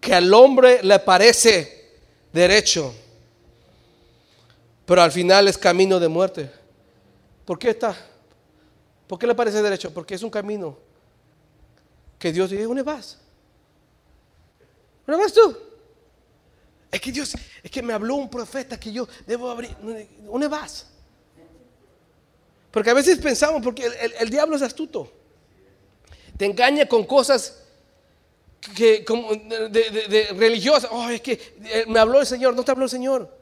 que 0.00 0.12
al 0.12 0.34
hombre 0.34 0.82
le 0.82 0.98
parece 0.98 2.00
derecho, 2.32 2.92
pero 4.84 5.00
al 5.00 5.12
final 5.12 5.46
es 5.46 5.56
camino 5.56 6.00
de 6.00 6.08
muerte. 6.08 6.50
¿Por 7.44 7.56
qué 7.56 7.70
está? 7.70 7.96
¿Por 9.06 9.16
qué 9.16 9.28
le 9.28 9.36
parece 9.36 9.62
derecho? 9.62 9.94
Porque 9.94 10.16
es 10.16 10.22
un 10.24 10.30
camino 10.30 10.76
que 12.18 12.32
Dios 12.32 12.50
dice, 12.50 12.64
¿dónde 12.64 12.82
vas? 12.82 13.16
¿Dónde 15.06 15.22
vas 15.22 15.32
tú? 15.32 15.56
Es 16.90 17.00
que 17.00 17.12
Dios, 17.12 17.32
es 17.62 17.70
que 17.70 17.80
me 17.80 17.92
habló 17.92 18.16
un 18.16 18.28
profeta 18.28 18.80
que 18.80 18.92
yo 18.92 19.06
debo 19.24 19.48
abrir. 19.52 19.70
¿Dónde 20.24 20.48
vas? 20.48 20.88
Porque 22.72 22.90
a 22.90 22.94
veces 22.94 23.18
pensamos, 23.18 23.62
porque 23.62 23.86
el, 24.18 24.30
diablo 24.30 24.56
es 24.56 24.62
astuto. 24.62 25.12
Te 26.38 26.46
engaña 26.46 26.86
con 26.86 27.04
cosas 27.04 27.62
que 28.74 29.04
como 29.04 29.34
de, 29.34 30.28
religiosas. 30.34 30.90
Oh, 30.90 31.08
es 31.10 31.20
que 31.20 31.32
eh, 31.64 31.84
me 31.86 31.98
habló 31.98 32.18
el 32.18 32.26
Señor, 32.26 32.56
no 32.56 32.64
te 32.64 32.70
habló 32.70 32.84
el 32.84 32.90
Señor. 32.90 33.36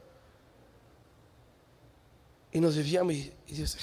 Y 2.51 2.59
nos 2.59 2.75
desviamos 2.75 3.13
y, 3.13 3.31
y 3.47 3.53
Dios. 3.53 3.77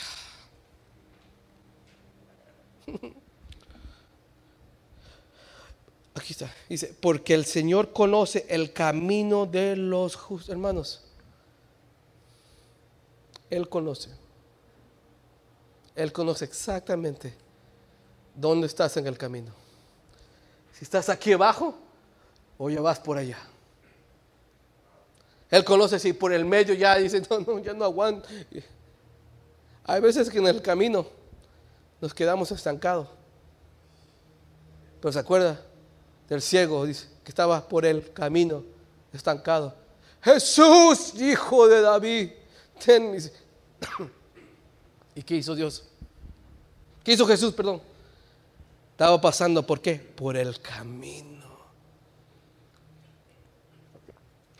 Aquí 6.14 6.32
está. 6.34 6.54
Dice, 6.68 6.94
porque 7.00 7.32
el 7.32 7.46
Señor 7.46 7.94
conoce 7.94 8.44
el 8.50 8.74
camino 8.74 9.46
de 9.46 9.76
los 9.76 10.14
justos. 10.14 10.50
Hermanos, 10.50 11.04
Él 13.48 13.66
conoce. 13.70 14.10
Él 15.98 16.12
conoce 16.12 16.44
exactamente 16.44 17.34
dónde 18.32 18.68
estás 18.68 18.96
en 18.98 19.08
el 19.08 19.18
camino. 19.18 19.50
Si 20.72 20.84
estás 20.84 21.08
aquí 21.08 21.32
abajo 21.32 21.74
o 22.56 22.70
ya 22.70 22.80
vas 22.80 23.00
por 23.00 23.18
allá. 23.18 23.36
Él 25.50 25.64
conoce 25.64 25.98
si 25.98 26.12
por 26.12 26.32
el 26.32 26.44
medio 26.44 26.72
ya 26.74 26.94
dice, 26.98 27.20
no, 27.28 27.40
no, 27.40 27.58
ya 27.58 27.74
no 27.74 27.84
aguanto. 27.84 28.28
Hay 29.86 30.00
veces 30.00 30.30
que 30.30 30.38
en 30.38 30.46
el 30.46 30.62
camino 30.62 31.04
nos 32.00 32.14
quedamos 32.14 32.52
estancados. 32.52 33.08
Pero 35.00 35.12
se 35.12 35.18
acuerda, 35.18 35.60
del 36.28 36.42
ciego, 36.42 36.84
que 36.84 36.92
estaba 37.26 37.66
por 37.66 37.84
el 37.84 38.12
camino 38.12 38.62
estancado. 39.12 39.74
Jesús, 40.22 41.14
hijo 41.20 41.66
de 41.66 41.80
David, 41.80 42.30
ten 42.84 43.16
¿Y 45.18 45.24
qué 45.24 45.34
hizo 45.34 45.56
Dios? 45.56 45.82
¿Qué 47.02 47.12
hizo 47.14 47.26
Jesús, 47.26 47.52
perdón? 47.52 47.82
Estaba 48.92 49.20
pasando, 49.20 49.66
¿por 49.66 49.80
qué? 49.80 49.96
Por 49.96 50.36
el 50.36 50.60
camino. 50.60 51.58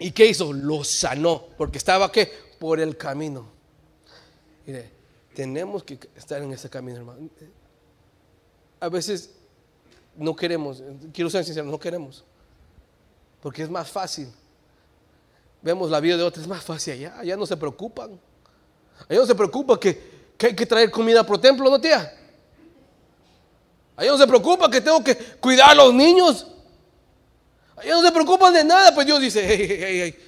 ¿Y 0.01 0.11
qué 0.11 0.27
hizo? 0.27 0.53
Lo 0.53 0.83
sanó, 0.83 1.45
porque 1.57 1.79
estaba, 1.79 2.11
¿qué? 2.11 2.33
Por 2.59 2.81
el 2.81 2.97
camino. 2.97 3.47
Mire, 4.67 4.91
tenemos 5.33 5.85
que 5.85 5.97
estar 6.17 6.43
en 6.43 6.53
ese 6.53 6.69
camino, 6.69 6.99
hermano. 6.99 7.29
A 8.81 8.89
veces 8.89 9.31
no 10.17 10.35
queremos, 10.35 10.83
quiero 11.13 11.31
ser 11.31 11.45
sincero, 11.45 11.67
no 11.67 11.79
queremos. 11.79 12.25
Porque 13.41 13.63
es 13.63 13.71
más 13.71 13.89
fácil. 13.89 14.29
Vemos 15.63 15.89
la 15.89 16.01
vida 16.01 16.17
de 16.17 16.25
otros, 16.25 16.43
es 16.43 16.49
más 16.49 16.65
fácil 16.65 16.95
allá. 16.95 17.17
Allá 17.17 17.37
no 17.37 17.47
se 17.47 17.57
preocupan. 17.57 18.19
Allá 19.09 19.21
no 19.21 19.27
se 19.27 19.37
preocupa 19.37 19.79
que, 19.79 20.18
hay 20.47 20.55
que 20.55 20.67
traer 20.67 20.91
comida 20.91 21.25
pro 21.27 21.39
templo, 21.39 21.69
¿no, 21.69 21.81
tía? 21.81 22.15
Allá 23.97 24.13
no 24.13 24.19
se 24.19 24.27
preocupa 24.27 24.71
que 24.71 24.81
tengo 24.81 25.03
que 25.03 25.17
cuidar 25.17 25.71
a 25.71 25.75
los 25.75 25.93
niños. 25.93 26.47
Allá 27.77 27.95
no 27.95 28.03
se 28.03 28.13
preocupan 28.13 28.55
de 28.55 28.65
nada, 28.65 28.95
pues 28.95 29.07
Dios 29.07 29.21
dice, 29.21 29.45
hey, 29.45 29.67
hey, 29.69 30.01
hey, 30.03 30.19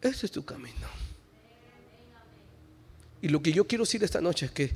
ese 0.00 0.26
es 0.26 0.32
tu 0.32 0.44
camino. 0.44 0.88
Y 3.22 3.28
lo 3.28 3.42
que 3.42 3.52
yo 3.52 3.66
quiero 3.66 3.84
decir 3.84 4.02
esta 4.02 4.20
noche 4.20 4.46
es 4.46 4.52
que 4.52 4.74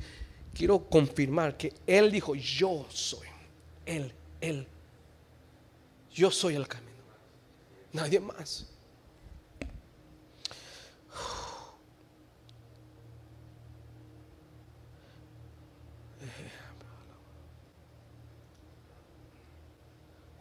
quiero 0.53 0.87
confirmar 0.87 1.57
que 1.57 1.73
Él 1.87 2.11
dijo, 2.11 2.35
yo 2.35 2.85
soy. 2.89 3.27
Él, 3.85 4.13
Él. 4.41 4.67
Yo 6.13 6.29
soy 6.29 6.55
el 6.55 6.67
camino. 6.67 6.91
Nadie 7.93 8.19
más. 8.19 8.67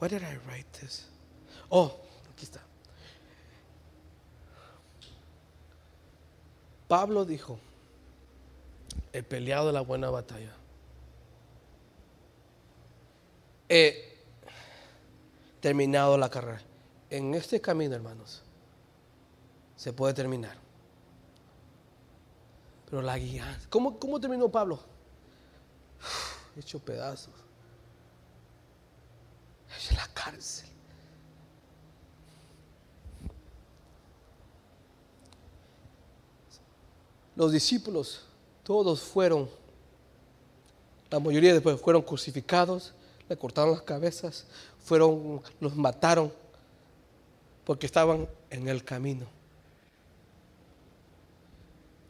Why 0.04 0.08
did 0.08 0.22
I 0.22 0.36
write 0.46 0.70
this? 0.82 1.08
Oh, 1.70 1.90
aquí 2.30 2.44
está. 2.44 2.60
Pablo 6.86 7.24
dijo, 7.24 7.58
he 9.14 9.22
peleado 9.22 9.72
la 9.72 9.80
buena 9.80 10.10
batalla 10.10 10.52
he 13.66 14.18
terminado 15.62 16.18
la 16.18 16.28
carrera. 16.28 16.60
En 17.08 17.32
este 17.32 17.62
camino, 17.62 17.94
hermanos, 17.94 18.42
se 19.74 19.90
puede 19.94 20.12
terminar. 20.12 20.58
Pero 22.90 23.00
la 23.00 23.16
guía, 23.16 23.58
¿cómo, 23.70 23.98
cómo 23.98 24.20
terminó 24.20 24.50
Pablo? 24.50 24.80
hecho 26.58 26.78
pedazos. 26.78 27.43
Los 37.36 37.52
discípulos, 37.52 38.22
todos 38.62 39.02
fueron, 39.02 39.50
la 41.10 41.18
mayoría 41.18 41.52
después 41.52 41.80
fueron 41.80 42.02
crucificados 42.02 42.94
le 43.28 43.36
cortaron 43.36 43.72
las 43.72 43.82
cabezas, 43.82 44.46
fueron, 44.82 45.40
los 45.60 45.74
mataron 45.76 46.32
porque 47.64 47.86
estaban 47.86 48.28
en 48.50 48.68
el 48.68 48.84
camino. 48.84 49.26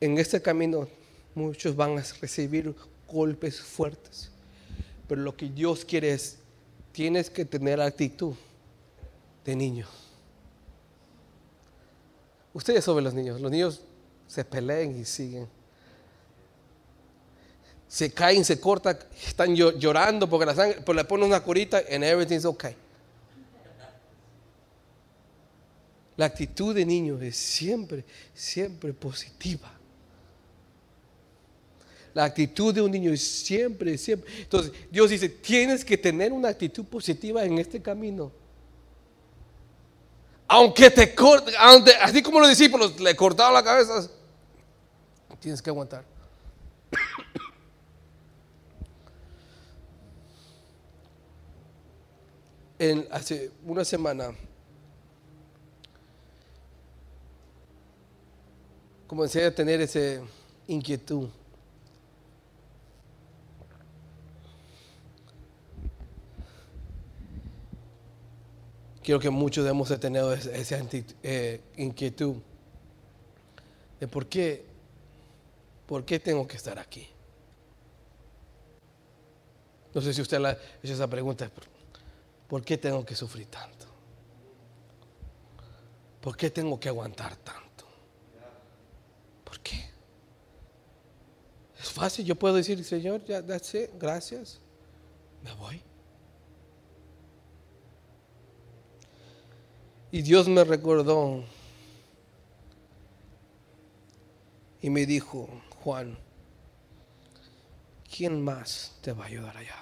En 0.00 0.18
este 0.18 0.42
camino 0.42 0.88
muchos 1.34 1.76
van 1.76 1.98
a 1.98 2.04
recibir 2.20 2.74
golpes 3.08 3.60
fuertes, 3.60 4.30
pero 5.08 5.20
lo 5.22 5.36
que 5.36 5.48
Dios 5.48 5.84
quiere 5.84 6.12
es, 6.12 6.38
tienes 6.94 7.28
que 7.28 7.44
tener 7.44 7.78
actitud 7.82 8.34
de 9.44 9.54
niño. 9.54 9.86
Ustedes 12.54 12.82
sobre 12.82 13.04
los 13.04 13.12
niños, 13.12 13.38
los 13.42 13.50
niños 13.50 13.82
se 14.26 14.44
pelean 14.46 14.98
y 14.98 15.04
siguen 15.04 15.46
se 17.94 18.12
caen, 18.12 18.44
se 18.44 18.58
cortan, 18.58 18.98
están 19.24 19.54
llorando 19.54 20.28
porque 20.28 20.46
la 20.46 20.54
sangre, 20.56 20.80
pues 20.80 20.96
le 20.96 21.04
ponen 21.04 21.28
una 21.28 21.40
curita 21.40 21.78
and 21.78 22.02
everything's 22.02 22.44
okay. 22.44 22.74
La 26.16 26.26
actitud 26.26 26.74
de 26.74 26.84
niños 26.84 27.22
es 27.22 27.36
siempre, 27.36 28.04
siempre 28.34 28.92
positiva. 28.92 29.72
La 32.14 32.24
actitud 32.24 32.72
de 32.72 32.80
un 32.80 32.92
niño 32.92 33.12
es 33.12 33.22
siempre, 33.22 33.98
siempre. 33.98 34.32
Entonces, 34.38 34.72
Dios 34.90 35.10
dice, 35.10 35.28
tienes 35.28 35.84
que 35.84 35.98
tener 35.98 36.32
una 36.32 36.48
actitud 36.48 36.84
positiva 36.84 37.44
en 37.44 37.58
este 37.58 37.82
camino. 37.82 38.32
aunque 40.46 40.90
te 40.90 41.12
corte, 41.14 41.52
así 42.00 42.22
como 42.22 42.38
los 42.38 42.48
discípulos 42.48 43.00
le 43.00 43.16
cortaron 43.16 43.54
la 43.54 43.64
cabeza, 43.64 44.08
tienes 45.40 45.60
que 45.60 45.70
aguantar. 45.70 46.04
En, 52.78 53.06
hace 53.10 53.50
una 53.64 53.84
semana 53.84 54.34
comencé 59.06 59.44
a 59.44 59.54
tener 59.54 59.80
esa 59.80 60.20
inquietud. 60.66 61.28
Quiero 69.04 69.20
que 69.20 69.28
muchos 69.28 69.68
hemos 69.68 70.00
tenido 70.00 70.32
esa 70.32 70.82
eh, 71.22 71.60
inquietud 71.76 72.36
de 74.00 74.08
por 74.08 74.26
qué, 74.26 74.64
por 75.86 76.06
qué 76.06 76.18
tengo 76.18 76.46
que 76.48 76.56
estar 76.56 76.78
aquí. 76.78 77.06
No 79.92 80.00
sé 80.00 80.14
si 80.14 80.22
usted 80.22 80.42
ha 80.42 80.52
hecho 80.52 80.94
esa 80.94 81.06
pregunta, 81.06 81.50
¿por 82.48 82.64
qué 82.64 82.78
tengo 82.78 83.04
que 83.04 83.14
sufrir 83.14 83.46
tanto? 83.48 83.84
¿Por 86.22 86.34
qué 86.34 86.48
tengo 86.48 86.80
que 86.80 86.88
aguantar 86.88 87.36
tanto? 87.36 87.84
¿Por 89.44 89.60
qué? 89.60 89.84
Es 91.78 91.90
fácil, 91.90 92.24
yo 92.24 92.36
puedo 92.36 92.54
decir, 92.54 92.82
Señor, 92.82 93.22
ya, 93.26 93.44
that's 93.44 93.70
gracias, 93.98 94.62
me 95.42 95.52
voy. 95.52 95.82
Y 100.14 100.22
Dios 100.22 100.46
me 100.46 100.62
recordó 100.62 101.42
y 104.80 104.88
me 104.88 105.06
dijo, 105.06 105.48
Juan, 105.82 106.16
¿quién 108.16 108.40
más 108.40 108.92
te 109.00 109.12
va 109.12 109.24
a 109.24 109.26
ayudar 109.26 109.56
allá? 109.56 109.74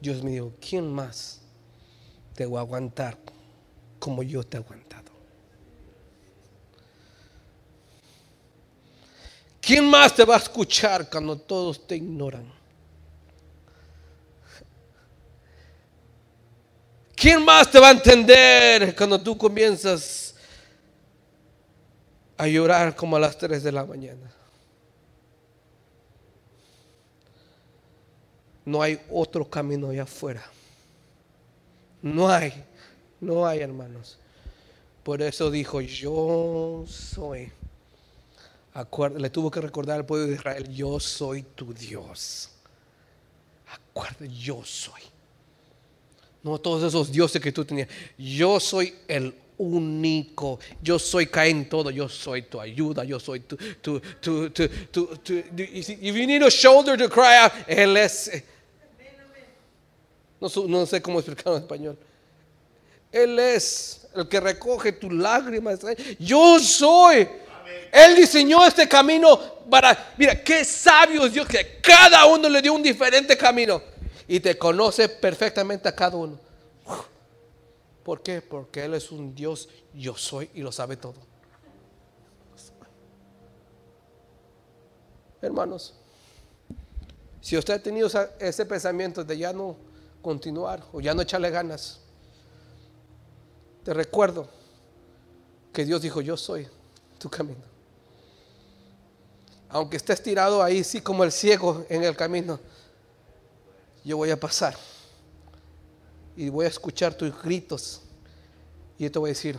Dios 0.00 0.22
me 0.22 0.30
dijo, 0.30 0.52
¿quién 0.60 0.92
más 0.92 1.40
te 2.36 2.46
va 2.46 2.60
a 2.60 2.62
aguantar 2.62 3.18
como 3.98 4.22
yo 4.22 4.44
te 4.44 4.58
aguanto? 4.58 4.86
¿Quién 9.60 9.90
más 9.90 10.14
te 10.14 10.24
va 10.24 10.36
a 10.36 10.38
escuchar 10.38 11.10
cuando 11.10 11.36
todos 11.36 11.84
te 11.84 11.96
ignoran? 11.96 12.55
¿Quién 17.16 17.44
más 17.44 17.68
te 17.70 17.80
va 17.80 17.88
a 17.88 17.92
entender 17.92 18.94
cuando 18.94 19.20
tú 19.20 19.36
comienzas 19.36 20.36
a 22.36 22.46
llorar 22.46 22.94
como 22.94 23.16
a 23.16 23.20
las 23.20 23.36
3 23.36 23.62
de 23.64 23.72
la 23.72 23.84
mañana? 23.84 24.30
No 28.64 28.82
hay 28.82 29.00
otro 29.10 29.48
camino 29.48 29.88
allá 29.88 30.04
afuera. 30.04 30.44
No 32.02 32.28
hay, 32.28 32.52
no 33.20 33.46
hay 33.46 33.60
hermanos. 33.60 34.18
Por 35.02 35.22
eso 35.22 35.50
dijo, 35.50 35.80
yo 35.80 36.84
soy 36.86 37.50
le 39.16 39.30
tuvo 39.30 39.50
que 39.50 39.60
recordar 39.60 39.96
al 39.96 40.06
pueblo 40.06 40.26
de 40.26 40.34
Israel, 40.34 40.68
yo 40.68 41.00
soy 41.00 41.42
tu 41.42 41.72
Dios. 41.72 42.50
Acuérdate, 43.68 44.28
yo 44.28 44.62
soy. 44.64 45.00
No 46.46 46.58
todos 46.58 46.84
esos 46.84 47.10
dioses 47.10 47.42
que 47.42 47.50
tú 47.50 47.64
tenías. 47.64 47.88
Yo 48.16 48.60
soy 48.60 48.94
el 49.08 49.34
único. 49.58 50.60
Yo 50.80 50.96
soy 50.96 51.26
caen 51.26 51.68
todo. 51.68 51.90
Yo 51.90 52.08
soy 52.08 52.42
tu 52.42 52.60
ayuda. 52.60 53.02
Yo 53.02 53.18
soy 53.18 53.40
tu, 53.40 53.56
tu, 53.82 54.00
tu, 54.20 54.50
tu, 54.50 54.68
tu, 54.92 55.10
If 55.26 56.14
you 56.14 56.24
need 56.24 56.44
a 56.44 56.48
shoulder 56.48 56.96
to 56.96 57.08
cry 57.08 57.34
out, 57.42 57.52
Él 57.66 57.96
es. 57.96 58.30
No, 60.40 60.48
no 60.68 60.86
sé 60.86 61.02
cómo 61.02 61.18
explicarlo 61.18 61.56
en 61.56 61.62
español. 61.64 61.98
Él 63.10 63.36
es 63.40 64.06
el 64.14 64.28
que 64.28 64.38
recoge 64.38 64.92
tus 64.92 65.12
lágrimas. 65.12 65.80
Yo 66.20 66.60
soy. 66.60 67.26
Él 67.90 68.14
diseñó 68.14 68.64
este 68.64 68.86
camino 68.86 69.36
para, 69.68 70.14
mira, 70.16 70.40
qué 70.44 70.64
sabio 70.64 71.26
es 71.26 71.32
Dios 71.32 71.48
que 71.48 71.80
cada 71.80 72.24
uno 72.26 72.48
le 72.48 72.62
dio 72.62 72.72
un 72.72 72.84
diferente 72.84 73.36
camino 73.36 73.95
y 74.28 74.40
te 74.40 74.58
conoce 74.58 75.08
perfectamente 75.08 75.88
a 75.88 75.94
cada 75.94 76.16
uno. 76.16 76.38
¿Por 78.02 78.22
qué? 78.22 78.40
Porque 78.40 78.84
Él 78.84 78.94
es 78.94 79.10
un 79.10 79.34
Dios, 79.34 79.68
yo 79.94 80.16
soy 80.16 80.50
y 80.54 80.60
lo 80.60 80.70
sabe 80.72 80.96
todo. 80.96 81.14
Hermanos, 85.42 85.94
si 87.40 87.56
usted 87.56 87.74
ha 87.74 87.82
tenido 87.82 88.08
ese 88.38 88.66
pensamiento 88.66 89.22
de 89.22 89.38
ya 89.38 89.52
no 89.52 89.76
continuar 90.22 90.82
o 90.92 91.00
ya 91.00 91.14
no 91.14 91.22
echarle 91.22 91.50
ganas, 91.50 92.00
te 93.84 93.94
recuerdo 93.94 94.48
que 95.72 95.84
Dios 95.84 96.02
dijo, 96.02 96.20
yo 96.20 96.36
soy 96.36 96.66
tu 97.18 97.28
camino 97.28 97.76
aunque 99.68 99.96
estés 99.96 100.22
tirado 100.22 100.62
ahí, 100.62 100.84
sí 100.84 101.00
como 101.00 101.24
el 101.24 101.32
ciego 101.32 101.84
en 101.88 102.04
el 102.04 102.16
camino, 102.16 102.58
yo 104.06 104.16
voy 104.16 104.30
a 104.30 104.38
pasar 104.38 104.76
y 106.36 106.48
voy 106.48 106.64
a 106.64 106.68
escuchar 106.68 107.12
tus 107.14 107.42
gritos 107.42 108.02
y 108.96 109.02
yo 109.02 109.10
te 109.10 109.18
voy 109.18 109.30
a 109.30 109.32
decir, 109.32 109.58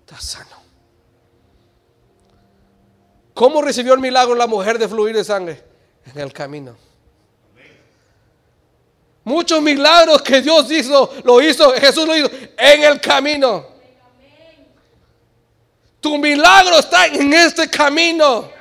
estás 0.00 0.24
sano. 0.24 0.56
¿Cómo 3.34 3.60
recibió 3.60 3.92
el 3.92 4.00
milagro 4.00 4.34
la 4.34 4.46
mujer 4.46 4.78
de 4.78 4.88
fluir 4.88 5.14
de 5.14 5.22
sangre? 5.22 5.62
En 6.06 6.18
el 6.18 6.32
camino. 6.32 6.74
Muchos 9.22 9.60
milagros 9.60 10.22
que 10.22 10.40
Dios 10.40 10.70
hizo, 10.72 11.12
lo 11.24 11.42
hizo, 11.42 11.70
Jesús 11.74 12.06
lo 12.06 12.16
hizo 12.16 12.30
en 12.56 12.84
el 12.84 12.98
camino. 13.02 13.66
Tu 16.00 16.16
milagro 16.16 16.78
está 16.78 17.06
en 17.06 17.34
este 17.34 17.68
camino. 17.68 18.57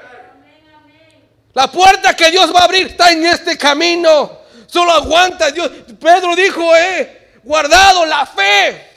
La 1.57 1.71
puerta 1.71 2.15
que 2.15 2.29
Dios 2.29 2.53
va 2.53 2.59
a 2.59 2.63
abrir 2.65 2.85
está 2.85 3.11
en 3.11 3.25
este 3.25 3.57
camino. 3.57 4.41
Solo 4.67 4.91
aguanta 4.91 5.49
Dios. 5.49 5.71
Pedro 5.99 6.35
dijo, 6.35 6.75
eh, 6.75 7.39
guardado 7.43 8.05
la 8.05 8.27
fe. 8.27 8.87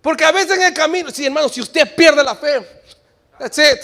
Porque 0.00 0.24
a 0.24 0.32
veces 0.32 0.56
en 0.56 0.62
el 0.62 0.72
camino, 0.72 1.10
sí 1.10 1.26
hermano, 1.26 1.50
si 1.50 1.60
usted 1.60 1.94
pierde 1.94 2.24
la 2.24 2.34
fe, 2.34 2.66
that's 3.38 3.58
it. 3.58 3.80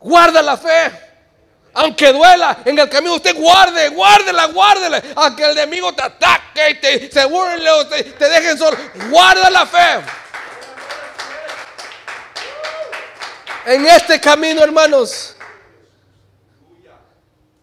Guarda 0.00 0.42
la 0.42 0.56
fe. 0.56 0.90
Aunque 1.74 2.12
duela 2.12 2.58
en 2.64 2.76
el 2.76 2.88
camino, 2.88 3.14
usted 3.14 3.36
guarde, 3.36 3.88
guárdela, 3.90 4.46
guárdela. 4.46 5.00
Aunque 5.14 5.44
el 5.44 5.52
enemigo 5.52 5.94
te 5.94 6.02
ataque 6.02 6.70
y 6.70 6.74
te, 6.80 7.12
se 7.12 7.24
burle 7.26 7.70
o 7.70 7.86
te, 7.86 8.02
te 8.02 8.28
dejen 8.28 8.58
solo, 8.58 8.76
guarda 9.08 9.48
la 9.48 9.64
fe. 9.64 10.21
En 13.66 13.86
este 13.86 14.20
camino, 14.20 14.62
hermanos, 14.62 15.36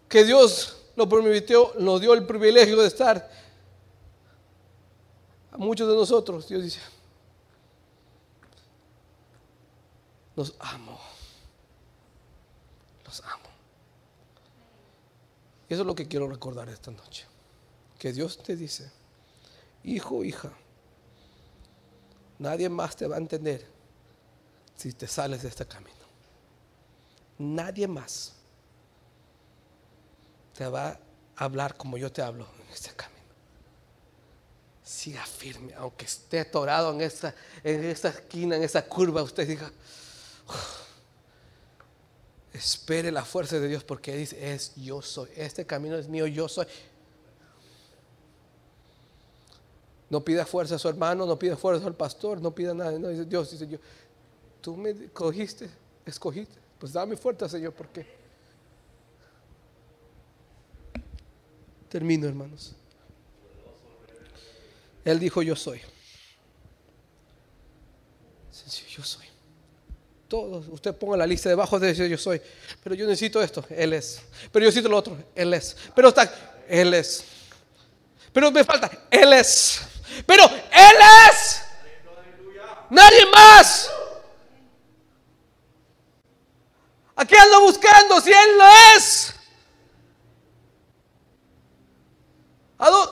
que 0.08 0.24
Dios 0.24 0.78
lo 0.96 1.08
permitió, 1.08 1.74
nos 1.78 2.02
dio 2.02 2.14
el 2.14 2.26
privilegio 2.26 2.78
de 2.78 2.88
estar. 2.88 3.30
A 5.52 5.58
muchos 5.58 5.88
de 5.88 5.96
nosotros, 5.96 6.48
Dios 6.48 6.64
dice, 6.64 6.80
los 10.36 10.56
amo, 10.60 11.00
los 13.06 13.22
amo. 13.22 13.50
Y 15.68 15.74
eso 15.74 15.84
es 15.84 15.88
lo 15.88 15.96
que 15.96 16.08
quiero 16.08 16.28
recordar 16.28 16.70
esta 16.70 16.92
noche. 16.92 17.26
Que 17.98 18.14
Dios 18.14 18.42
te 18.42 18.56
dice, 18.56 18.92
hijo, 19.84 20.24
hija, 20.24 20.52
nadie 22.40 22.70
más 22.70 22.96
te 22.96 23.06
va 23.06 23.16
a 23.16 23.20
entender 23.20 23.79
si 24.80 24.94
te 24.94 25.08
sales 25.08 25.42
de 25.42 25.50
este 25.50 25.66
camino. 25.66 25.92
Nadie 27.38 27.86
más 27.86 28.32
te 30.58 30.66
va 30.68 30.98
a 31.36 31.44
hablar 31.44 31.76
como 31.76 31.98
yo 31.98 32.10
te 32.10 32.22
hablo 32.22 32.48
en 32.64 32.74
este 32.74 32.92
camino. 32.96 33.20
Siga 34.82 35.26
firme, 35.26 35.74
aunque 35.74 36.06
esté 36.06 36.40
atorado 36.40 36.94
en 36.94 37.02
esta, 37.02 37.36
en 37.62 37.84
esta 37.84 38.08
esquina, 38.08 38.56
en 38.56 38.64
esa 38.64 38.86
curva, 38.86 39.22
usted 39.22 39.46
diga, 39.46 39.70
espere 42.54 43.12
la 43.12 43.26
fuerza 43.26 43.60
de 43.60 43.68
Dios 43.68 43.84
porque 43.84 44.16
dice, 44.16 44.54
es 44.54 44.76
yo 44.78 45.02
soy, 45.02 45.30
este 45.36 45.66
camino 45.66 45.98
es 45.98 46.08
mío, 46.08 46.26
yo 46.26 46.48
soy. 46.48 46.66
No 50.10 50.24
pida 50.24 50.46
fuerza 50.46 50.76
a 50.76 50.80
su 50.80 50.88
hermano, 50.88 51.26
no 51.26 51.38
pida 51.38 51.58
fuerza 51.58 51.86
al 51.86 51.96
pastor, 51.96 52.42
no 52.42 52.56
pida 52.56 52.74
nada. 52.74 52.98
No, 52.98 53.10
dice 53.10 53.26
Dios, 53.26 53.52
dice 53.52 53.68
yo, 53.68 53.78
tú 54.62 54.76
me 54.76 55.10
cogiste, 55.10 55.70
escogiste. 56.06 56.60
Pues 56.80 56.94
dame 56.94 57.18
fuerza, 57.18 57.50
Señor, 57.50 57.74
porque 57.74 58.06
termino, 61.90 62.28
hermanos. 62.28 62.76
Él 65.04 65.20
dijo, 65.20 65.42
yo 65.42 65.56
soy. 65.56 65.82
Sencillo, 68.52 68.88
yo 68.90 69.04
soy. 69.04 69.26
Todos, 70.28 70.68
usted 70.68 70.96
ponga 70.96 71.18
la 71.18 71.26
lista 71.26 71.50
debajo 71.50 71.80
de 71.80 71.90
eso, 71.90 72.06
yo 72.06 72.18
soy. 72.18 72.40
Pero 72.84 72.96
yo 72.96 73.08
necesito 73.08 73.42
esto, 73.42 73.66
Él 73.70 73.94
es. 73.94 74.22
Pero 74.52 74.64
yo 74.64 74.70
necesito 74.70 74.88
lo 74.88 74.98
otro, 74.98 75.18
Él 75.36 75.54
es. 75.54 75.76
Pero 75.96 76.10
está, 76.10 76.32
Él 76.68 76.94
es. 76.94 77.26
Pero 78.32 78.52
me 78.52 78.64
falta, 78.64 78.92
Él 79.10 79.34
es. 79.34 79.82
Pero 80.26 80.46
Él 80.46 80.98
es. 81.30 81.62
Nadie 82.92 83.26
más. 83.32 83.90
¿A 87.20 87.26
qué 87.26 87.38
ando 87.38 87.60
buscando 87.64 88.22
si 88.22 88.32
Él 88.32 88.58
lo 88.58 88.64
es? 88.96 89.34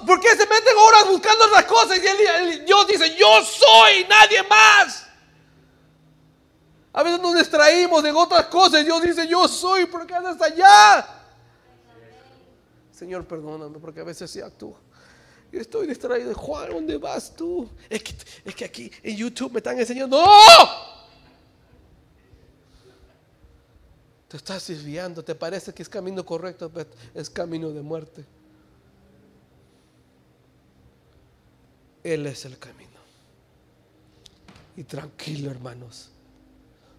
¿Por 0.05 0.21
qué 0.21 0.29
se 0.29 0.47
meten 0.47 0.77
horas 0.77 1.09
buscando 1.09 1.43
otras 1.43 1.65
cosas 1.65 1.97
y 1.97 2.59
Dios 2.59 2.87
dice, 2.87 3.17
yo 3.17 3.43
soy, 3.43 4.05
nadie 4.07 4.43
más? 4.43 5.07
A 6.93 7.03
veces 7.03 7.19
nos 7.19 7.35
distraímos 7.35 8.05
en 8.05 8.15
otras 8.15 8.45
cosas 8.45 8.85
Dios 8.85 9.01
dice, 9.01 9.27
yo 9.27 9.45
soy, 9.45 9.87
porque 9.87 10.15
andas 10.15 10.41
allá? 10.41 11.05
Señor, 12.93 13.27
perdóname, 13.27 13.77
porque 13.77 13.99
a 13.99 14.05
veces 14.05 14.31
sí 14.31 14.39
actúo. 14.39 14.79
Yo 15.51 15.59
estoy 15.59 15.85
distraído. 15.85 16.33
Juan, 16.33 16.69
¿dónde 16.69 16.97
vas 16.97 17.35
tú? 17.35 17.69
Es 17.89 18.01
que, 18.03 18.15
es 18.45 18.55
que 18.55 18.63
aquí 18.63 18.89
en 19.03 19.17
YouTube 19.17 19.51
me 19.51 19.57
están 19.57 19.77
enseñando. 19.77 20.25
¡No! 20.25 20.96
Te 24.27 24.37
estás 24.37 24.67
desviando, 24.67 25.23
te 25.23 25.35
parece 25.35 25.73
que 25.73 25.81
es 25.81 25.89
camino 25.89 26.25
correcto, 26.25 26.69
pero 26.69 26.89
es 27.13 27.29
camino 27.29 27.69
de 27.69 27.81
muerte. 27.81 28.25
Él 32.03 32.25
es 32.27 32.45
el 32.45 32.57
camino. 32.57 32.87
Y 34.75 34.83
tranquilo, 34.83 35.49
hermanos, 35.49 36.09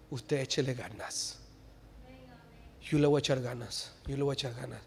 usted 0.09 0.41
échele 0.41 0.73
ganas. 0.73 1.37
Yo 2.81 2.97
le 2.97 3.07
voy 3.07 3.19
a 3.19 3.21
echar 3.21 3.41
ganas, 3.41 3.91
yo 4.07 4.17
le 4.17 4.23
voy 4.23 4.33
a 4.33 4.33
echar 4.33 4.53
ganas. 4.55 4.81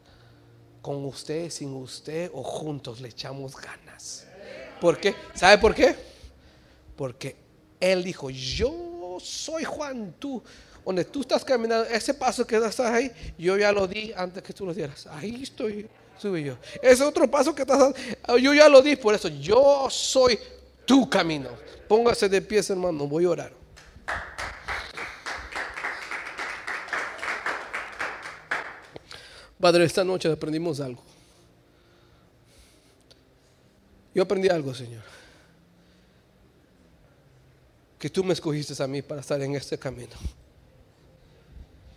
Con 0.80 1.04
usted, 1.04 1.48
sin 1.48 1.72
usted 1.74 2.30
o 2.34 2.42
juntos 2.42 3.00
le 3.00 3.08
echamos 3.08 3.56
ganas. 3.56 4.26
¿Por 4.80 4.98
qué? 4.98 5.14
¿Sabe 5.32 5.58
por 5.58 5.74
qué? 5.74 5.94
Porque 6.96 7.36
Él 7.78 8.02
dijo, 8.02 8.30
yo 8.30 9.18
soy 9.20 9.62
Juan, 9.62 10.14
tú 10.18 10.42
donde 10.84 11.04
tú 11.04 11.20
estás 11.20 11.44
caminando, 11.44 11.84
ese 11.86 12.14
paso 12.14 12.46
que 12.46 12.56
estás 12.56 12.80
ahí, 12.80 13.10
yo 13.38 13.56
ya 13.56 13.72
lo 13.72 13.86
di 13.86 14.12
antes 14.16 14.42
que 14.42 14.52
tú 14.52 14.66
lo 14.66 14.74
dieras. 14.74 15.06
Ahí 15.06 15.42
estoy, 15.42 15.88
sube 16.18 16.42
yo. 16.42 16.56
Ese 16.82 17.04
otro 17.04 17.30
paso 17.30 17.54
que 17.54 17.62
estás 17.62 17.94
yo 18.40 18.54
ya 18.54 18.68
lo 18.68 18.82
di, 18.82 18.96
por 18.96 19.14
eso 19.14 19.28
yo 19.28 19.88
soy 19.90 20.38
tu 20.84 21.08
camino. 21.08 21.50
Póngase 21.88 22.28
de 22.28 22.42
pie, 22.42 22.60
hermano, 22.68 23.06
voy 23.06 23.24
a 23.24 23.30
orar. 23.30 23.52
Padre, 29.60 29.84
esta 29.84 30.02
noche 30.02 30.28
aprendimos 30.28 30.80
algo. 30.80 31.02
Yo 34.12 34.24
aprendí 34.24 34.48
algo, 34.48 34.74
Señor. 34.74 35.02
Que 37.98 38.10
tú 38.10 38.24
me 38.24 38.32
escogiste 38.32 38.82
a 38.82 38.86
mí 38.88 39.00
para 39.02 39.20
estar 39.20 39.40
en 39.40 39.54
este 39.54 39.78
camino. 39.78 40.16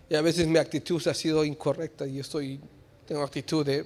Y 0.09 0.15
a 0.15 0.21
veces 0.21 0.47
mi 0.47 0.57
actitud 0.57 1.05
ha 1.07 1.13
sido 1.13 1.43
incorrecta 1.43 2.05
y 2.05 2.15
yo 2.15 2.21
estoy, 2.21 2.59
tengo 3.07 3.23
actitud 3.23 3.65
de 3.65 3.85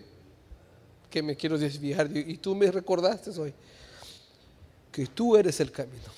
que 1.09 1.23
me 1.23 1.35
quiero 1.35 1.57
desviar. 1.57 2.09
Y 2.15 2.37
tú 2.37 2.55
me 2.55 2.69
recordaste 2.71 3.31
hoy 3.39 3.53
que 4.91 5.05
tú 5.07 5.37
eres 5.37 5.59
el 5.59 5.71
camino, 5.71 6.09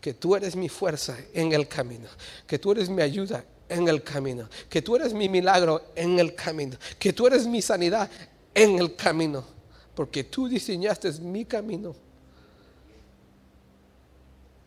que 0.00 0.14
tú 0.14 0.36
eres 0.36 0.56
mi 0.56 0.68
fuerza 0.68 1.16
en 1.32 1.52
el 1.52 1.68
camino, 1.68 2.08
que 2.46 2.58
tú 2.58 2.72
eres 2.72 2.88
mi 2.88 3.02
ayuda 3.02 3.44
en 3.68 3.88
el 3.88 4.02
camino, 4.02 4.48
que 4.68 4.82
tú 4.82 4.96
eres 4.96 5.14
mi 5.14 5.28
milagro 5.28 5.92
en 5.94 6.18
el 6.18 6.34
camino, 6.34 6.76
que 6.98 7.12
tú 7.12 7.26
eres 7.26 7.46
mi 7.46 7.62
sanidad 7.62 8.10
en 8.54 8.78
el 8.78 8.94
camino, 8.94 9.44
porque 9.94 10.24
tú 10.24 10.48
diseñaste 10.48 11.12
mi 11.20 11.44
camino. 11.44 11.94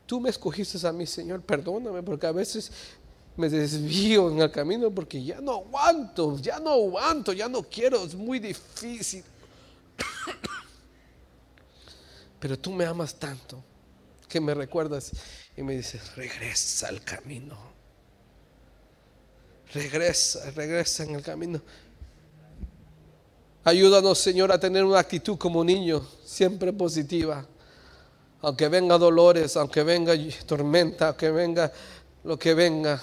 Tú 0.05 0.19
me 0.19 0.29
escogiste 0.29 0.85
a 0.87 0.91
mí, 0.91 1.05
Señor, 1.05 1.41
perdóname, 1.41 2.03
porque 2.03 2.27
a 2.27 2.31
veces 2.31 2.71
me 3.37 3.49
desvío 3.49 4.29
en 4.29 4.39
el 4.39 4.51
camino 4.51 4.91
porque 4.91 5.23
ya 5.23 5.41
no 5.41 5.53
aguanto, 5.53 6.37
ya 6.39 6.59
no 6.59 6.71
aguanto, 6.71 7.33
ya 7.33 7.49
no 7.49 7.63
quiero, 7.63 8.03
es 8.03 8.15
muy 8.15 8.39
difícil. 8.39 9.23
Pero 12.39 12.57
tú 12.57 12.71
me 12.71 12.85
amas 12.85 13.15
tanto 13.15 13.63
que 14.27 14.39
me 14.39 14.53
recuerdas 14.53 15.11
y 15.57 15.63
me 15.63 15.75
dices, 15.75 16.15
regresa 16.15 16.87
al 16.87 17.03
camino. 17.03 17.57
Regresa, 19.73 20.51
regresa 20.51 21.03
en 21.03 21.15
el 21.15 21.21
camino. 21.21 21.61
Ayúdanos, 23.63 24.19
Señor, 24.19 24.51
a 24.51 24.59
tener 24.59 24.83
una 24.83 24.99
actitud 24.99 25.37
como 25.37 25.63
niño, 25.63 26.07
siempre 26.23 26.71
positiva. 26.71 27.45
Aunque 28.41 28.67
venga 28.67 28.97
dolores, 28.97 29.57
aunque 29.57 29.83
venga 29.83 30.13
tormenta, 30.45 31.07
aunque 31.07 31.31
venga 31.31 31.71
lo 32.23 32.37
que 32.37 32.53
venga, 32.53 33.01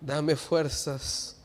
Dame 0.00 0.34
fuerzas. 0.34 1.36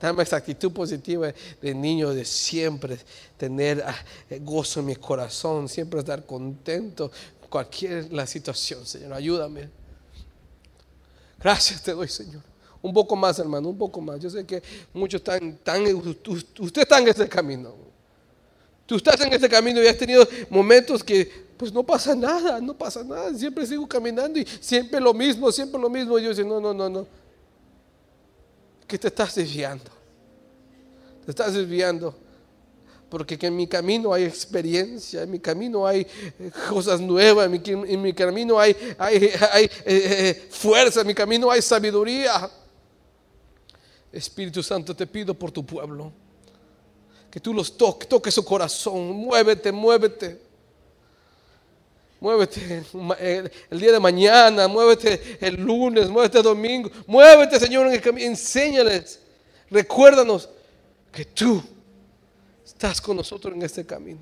Dame 0.00 0.22
esa 0.22 0.36
actitud 0.36 0.72
positiva 0.72 1.32
de 1.60 1.74
niño, 1.74 2.10
de 2.14 2.24
siempre 2.24 2.98
tener 3.36 3.82
ah, 3.84 3.96
gozo 4.40 4.80
en 4.80 4.86
mi 4.86 4.96
corazón, 4.96 5.68
siempre 5.68 5.98
estar 5.98 6.24
contento, 6.24 7.10
cualquier 7.50 8.12
la 8.12 8.26
situación, 8.26 8.86
Señor. 8.86 9.12
Ayúdame. 9.12 9.68
Gracias 11.40 11.82
te 11.82 11.92
doy, 11.92 12.08
Señor. 12.08 12.42
Un 12.80 12.94
poco 12.94 13.16
más, 13.16 13.38
hermano, 13.40 13.68
un 13.68 13.78
poco 13.78 14.00
más. 14.00 14.20
Yo 14.20 14.30
sé 14.30 14.46
que 14.46 14.62
muchos 14.92 15.18
están, 15.18 15.48
están 15.48 15.84
usted 16.58 16.82
está 16.82 16.98
en 17.00 17.08
este 17.08 17.28
camino. 17.28 17.74
Tú 18.86 18.96
estás 18.96 19.20
en 19.20 19.32
este 19.32 19.48
camino 19.48 19.82
y 19.82 19.86
has 19.86 19.98
tenido 19.98 20.26
momentos 20.48 21.02
que 21.02 21.48
pues 21.58 21.72
no 21.72 21.82
pasa 21.82 22.14
nada, 22.14 22.60
no 22.60 22.72
pasa 22.72 23.02
nada. 23.02 23.34
Siempre 23.34 23.66
sigo 23.66 23.86
caminando 23.86 24.38
y 24.38 24.46
siempre 24.60 25.00
lo 25.00 25.12
mismo, 25.12 25.50
siempre 25.50 25.80
lo 25.80 25.90
mismo. 25.90 26.18
Y 26.18 26.22
yo 26.22 26.32
digo, 26.32 26.48
no, 26.48 26.60
no, 26.60 26.72
no, 26.72 26.88
no 26.88 27.27
que 28.88 28.98
te 28.98 29.08
estás 29.08 29.34
desviando. 29.34 29.90
Te 31.24 31.30
estás 31.30 31.52
desviando. 31.52 32.16
Porque 33.10 33.38
en 33.40 33.54
mi 33.54 33.66
camino 33.66 34.12
hay 34.12 34.24
experiencia, 34.24 35.22
en 35.22 35.30
mi 35.30 35.38
camino 35.38 35.86
hay 35.86 36.06
eh, 36.38 36.50
cosas 36.68 37.00
nuevas, 37.00 37.46
en 37.46 38.02
mi, 38.02 38.12
camino 38.12 38.58
hay, 38.58 38.76
hay, 38.98 39.16
eh, 39.16 39.70
eh, 39.86 40.48
fuerza, 40.50 41.02
en 41.02 41.06
mi 41.06 41.14
camino 41.14 41.50
hay 41.50 41.62
sabiduría. 41.62 42.50
Espíritu 44.12 44.62
Santo, 44.62 44.94
te 44.96 45.06
pido 45.06 45.34
por 45.34 45.50
tu 45.50 45.64
pueblo, 45.64 46.12
que 47.30 47.40
tú 47.40 47.54
los 47.54 47.76
toques, 47.76 48.08
toques 48.08 48.34
su 48.34 48.44
corazón, 48.44 49.12
muévete, 49.12 49.70
muévete. 49.70 50.47
Muévete 52.20 52.82
el, 53.70 53.78
día 53.78 53.92
de 53.92 54.00
mañana, 54.00 54.66
muévete 54.66 55.38
el 55.40 55.54
lunes, 55.54 56.08
muévete 56.08 56.38
el 56.38 56.44
domingo, 56.44 56.90
muévete 57.06 57.60
Señor 57.60 57.86
en 57.86 57.92
el 57.92 58.00
camino, 58.00 58.26
enséñales, 58.26 59.20
recuérdanos 59.70 60.48
que 61.12 61.24
tú 61.24 61.62
estás 62.64 63.00
con 63.00 63.16
nosotros 63.16 63.54
en 63.54 63.62
este 63.62 63.86
camino. 63.86 64.20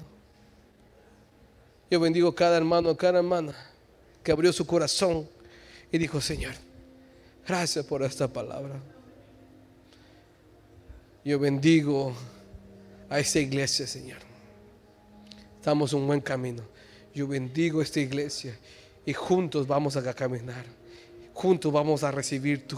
Yo 1.90 1.98
bendigo 2.00 2.34
cada 2.34 2.56
hermano, 2.56 2.94
cada 2.96 3.18
hermana 3.18 3.54
que 4.22 4.32
abrió 4.32 4.52
su 4.52 4.66
corazón 4.66 5.26
y 5.90 5.96
dijo, 5.96 6.20
Señor, 6.20 6.52
gracias 7.46 7.84
por 7.86 8.02
esta 8.02 8.28
palabra. 8.28 8.74
Yo 11.24 11.38
bendigo 11.38 12.12
a 13.08 13.18
esta 13.20 13.38
iglesia, 13.38 13.86
Señor. 13.86 14.18
Estamos 15.58 15.92
en 15.92 16.00
un 16.00 16.06
buen 16.06 16.20
camino. 16.20 16.62
Yo 17.16 17.26
bendigo 17.26 17.80
esta 17.80 17.98
iglesia 17.98 18.58
y 19.06 19.14
juntos 19.14 19.66
vamos 19.66 19.96
a 19.96 20.12
caminar. 20.12 20.66
Juntos 21.32 21.72
vamos 21.72 22.02
a 22.02 22.10
recibir 22.10 22.68
tu, 22.68 22.76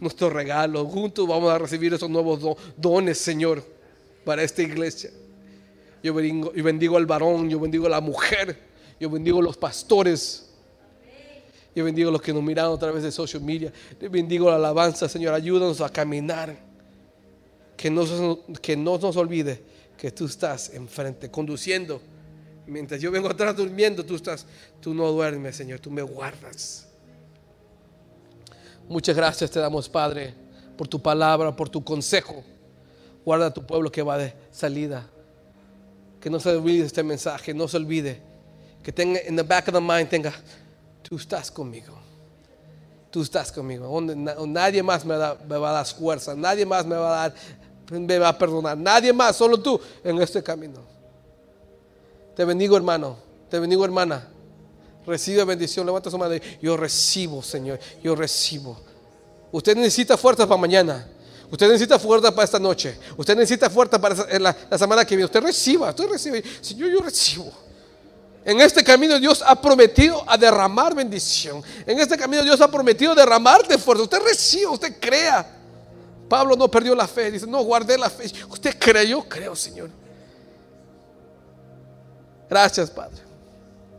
nuestro 0.00 0.28
regalo. 0.28 0.84
Juntos 0.86 1.28
vamos 1.28 1.48
a 1.52 1.56
recibir 1.56 1.94
esos 1.94 2.10
nuevos 2.10 2.58
dones, 2.76 3.16
Señor, 3.18 3.64
para 4.24 4.42
esta 4.42 4.60
iglesia. 4.60 5.12
Yo 6.02 6.14
bendigo, 6.14 6.96
al 6.96 7.06
varón, 7.06 7.48
yo 7.48 7.60
bendigo 7.60 7.86
a 7.86 7.90
la 7.90 8.00
mujer, 8.00 8.58
yo 8.98 9.08
bendigo 9.08 9.38
a 9.38 9.42
los 9.42 9.56
pastores. 9.56 10.50
Yo 11.76 11.84
bendigo 11.84 12.08
a 12.08 12.12
los 12.12 12.22
que 12.22 12.32
nos 12.32 12.42
miran 12.42 12.72
a 12.72 12.76
través 12.76 13.04
de 13.04 13.12
social 13.12 13.40
media. 13.40 13.72
Yo 14.00 14.10
bendigo 14.10 14.50
la 14.50 14.56
alabanza, 14.56 15.08
Señor. 15.08 15.32
Ayúdanos 15.32 15.80
a 15.80 15.88
caminar. 15.88 16.58
Que 17.76 17.88
no, 17.88 18.04
que 18.60 18.76
no 18.76 18.98
nos 18.98 19.16
olvide 19.16 19.62
que 19.96 20.10
tú 20.10 20.26
estás 20.26 20.74
enfrente, 20.74 21.30
conduciendo 21.30 22.02
Mientras 22.68 23.00
yo 23.00 23.10
vengo 23.10 23.28
atrás 23.28 23.56
durmiendo, 23.56 24.04
tú 24.04 24.16
estás, 24.16 24.46
tú 24.80 24.94
no 24.94 25.10
duermes, 25.10 25.56
Señor, 25.56 25.80
tú 25.80 25.90
me 25.90 26.02
guardas. 26.02 26.86
Muchas 28.88 29.16
gracias 29.16 29.50
te 29.50 29.58
damos, 29.58 29.88
Padre, 29.88 30.34
por 30.76 30.86
tu 30.86 31.00
palabra, 31.00 31.54
por 31.54 31.68
tu 31.68 31.82
consejo. 31.82 32.42
Guarda 33.24 33.46
a 33.46 33.54
tu 33.54 33.66
pueblo 33.66 33.90
que 33.90 34.02
va 34.02 34.18
de 34.18 34.34
salida. 34.50 35.06
Que 36.20 36.30
no 36.30 36.40
se 36.40 36.50
olvide 36.50 36.84
este 36.86 37.02
mensaje, 37.02 37.54
no 37.54 37.68
se 37.68 37.76
olvide 37.76 38.28
que 38.82 38.92
tenga 38.92 39.20
en 39.20 39.36
the 39.36 39.42
back 39.42 39.68
of 39.68 39.74
the 39.74 39.80
mind, 39.80 40.08
tenga, 40.08 40.32
tú 41.02 41.16
estás 41.16 41.50
conmigo. 41.50 41.94
Tú 43.10 43.20
estás 43.22 43.52
conmigo. 43.52 44.00
Nadie 44.00 44.82
más 44.82 45.04
me, 45.04 45.14
me 45.14 45.58
va 45.58 45.70
a 45.70 45.72
dar 45.72 45.86
fuerza. 45.86 46.34
Nadie 46.34 46.64
más 46.64 46.86
me 46.86 46.96
va 46.96 47.24
a 47.24 47.28
dar, 47.28 47.34
me 47.90 48.18
va 48.18 48.28
a 48.28 48.38
perdonar. 48.38 48.78
Nadie 48.78 49.12
más, 49.12 49.36
solo 49.36 49.60
tú 49.60 49.78
en 50.02 50.20
este 50.22 50.42
camino. 50.42 50.80
Te 52.38 52.44
bendigo, 52.44 52.76
hermano. 52.76 53.16
Te 53.50 53.58
bendigo, 53.58 53.84
hermana. 53.84 54.28
Recibe 55.04 55.42
bendición. 55.42 55.84
Levanta 55.84 56.08
su 56.08 56.16
mano. 56.16 56.36
Yo 56.62 56.76
recibo, 56.76 57.42
Señor. 57.42 57.80
Yo 58.00 58.14
recibo. 58.14 58.78
Usted 59.50 59.74
necesita 59.74 60.16
fuerza 60.16 60.46
para 60.46 60.60
mañana. 60.60 61.04
Usted 61.50 61.66
necesita 61.66 61.98
fuerza 61.98 62.30
para 62.30 62.44
esta 62.44 62.60
noche. 62.60 62.96
Usted 63.16 63.34
necesita 63.34 63.68
fuerza 63.68 64.00
para 64.00 64.38
la, 64.38 64.56
la 64.70 64.78
semana 64.78 65.04
que 65.04 65.16
viene. 65.16 65.24
Usted 65.24 65.42
reciba. 65.42 65.90
Usted 65.90 66.08
recibe. 66.08 66.44
Señor, 66.60 66.90
yo 66.90 67.00
recibo. 67.00 67.52
En 68.44 68.60
este 68.60 68.84
camino 68.84 69.18
Dios 69.18 69.42
ha 69.44 69.60
prometido 69.60 70.22
a 70.24 70.38
derramar 70.38 70.94
bendición. 70.94 71.60
En 71.84 71.98
este 71.98 72.16
camino 72.16 72.44
Dios 72.44 72.60
ha 72.60 72.70
prometido 72.70 73.16
derramarte 73.16 73.76
fuerza. 73.78 74.04
Usted 74.04 74.20
reciba, 74.22 74.70
usted 74.70 74.94
crea. 75.00 75.44
Pablo 76.28 76.54
no 76.54 76.70
perdió 76.70 76.94
la 76.94 77.08
fe. 77.08 77.32
Dice, 77.32 77.48
no 77.48 77.64
guardé 77.64 77.98
la 77.98 78.08
fe. 78.08 78.30
Usted 78.48 78.76
creyó, 78.78 79.24
creo, 79.28 79.56
Señor. 79.56 79.90
Gracias, 82.48 82.90
Padre. 82.90 83.18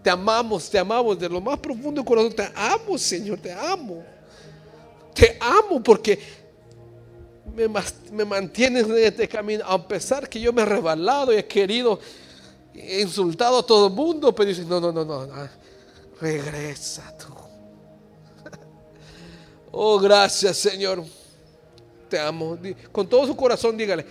Te 0.01 0.09
amamos, 0.09 0.69
te 0.69 0.79
amamos 0.79 1.19
de 1.19 1.27
lo 1.29 1.41
más 1.41 1.59
profundo 1.59 2.01
del 2.01 2.05
corazón. 2.05 2.33
Te 2.33 2.49
amo, 2.55 2.97
Señor, 2.97 3.39
te 3.39 3.51
amo. 3.51 4.03
Te 5.13 5.37
amo 5.39 5.83
porque 5.83 6.19
me, 7.53 7.67
me 8.11 8.25
mantienes 8.25 8.85
en 8.85 8.97
este 8.97 9.27
camino. 9.27 9.63
A 9.67 9.87
pesar 9.87 10.27
que 10.29 10.39
yo 10.39 10.53
me 10.53 10.61
he 10.61 10.65
rebalado 10.65 11.33
y 11.33 11.37
he 11.37 11.45
querido, 11.45 11.99
he 12.73 13.01
insultado 13.01 13.59
a 13.59 13.65
todo 13.65 13.87
el 13.87 13.93
mundo, 13.93 14.33
pero 14.33 14.47
dices, 14.47 14.65
no, 14.65 14.79
no, 14.79 14.91
no, 14.91 15.03
no. 15.03 15.27
ah, 15.33 15.49
Regresa 16.21 17.15
tú. 17.17 17.33
Oh, 19.71 19.99
gracias, 19.99 20.57
Señor. 20.57 21.03
Te 22.09 22.19
amo. 22.19 22.57
Con 22.91 23.07
todo 23.07 23.27
su 23.27 23.35
corazón, 23.35 23.77
dígale, 23.77 24.03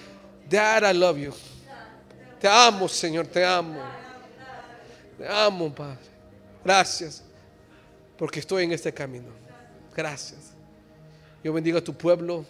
Dad, 0.49 0.89
I 0.89 0.97
love 0.97 1.19
you. 1.19 1.33
Te 2.41 2.47
amo, 2.47 2.89
Señor, 2.89 3.27
te 3.27 3.45
amo. 3.45 3.98
Te 5.19 5.29
amo, 5.29 5.75
Padre. 5.75 5.99
Gracias. 6.65 7.25
Porque 8.17 8.41
estoy 8.41 8.65
en 8.65 8.73
este 8.73 8.95
camino. 8.95 9.31
Gracias. 9.95 10.53
Yo 11.43 11.53
bendigo 11.53 11.79
a 11.79 11.85
tu 11.85 11.93
pueblo. 11.93 12.47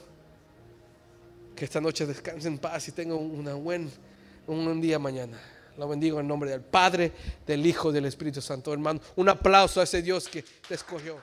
Que 1.56 1.64
esta 1.64 1.80
noche 1.80 2.06
descanse 2.06 2.46
en 2.46 2.58
paz 2.58 2.86
y 2.88 2.92
tenga 2.92 3.14
una 3.14 3.54
buen, 3.54 3.90
un 4.46 4.64
buen 4.64 4.80
día 4.80 4.98
mañana. 4.98 5.40
Lo 5.76 5.88
bendigo 5.88 6.20
en 6.20 6.28
nombre 6.28 6.50
del 6.50 6.60
Padre, 6.60 7.12
del 7.46 7.64
Hijo 7.66 7.90
del 7.90 8.04
Espíritu 8.04 8.40
Santo. 8.40 8.72
Hermano, 8.72 9.00
un 9.16 9.28
aplauso 9.28 9.80
a 9.80 9.84
ese 9.84 10.02
Dios 10.02 10.28
que 10.28 10.44
te 10.68 10.74
escogió. 10.74 11.16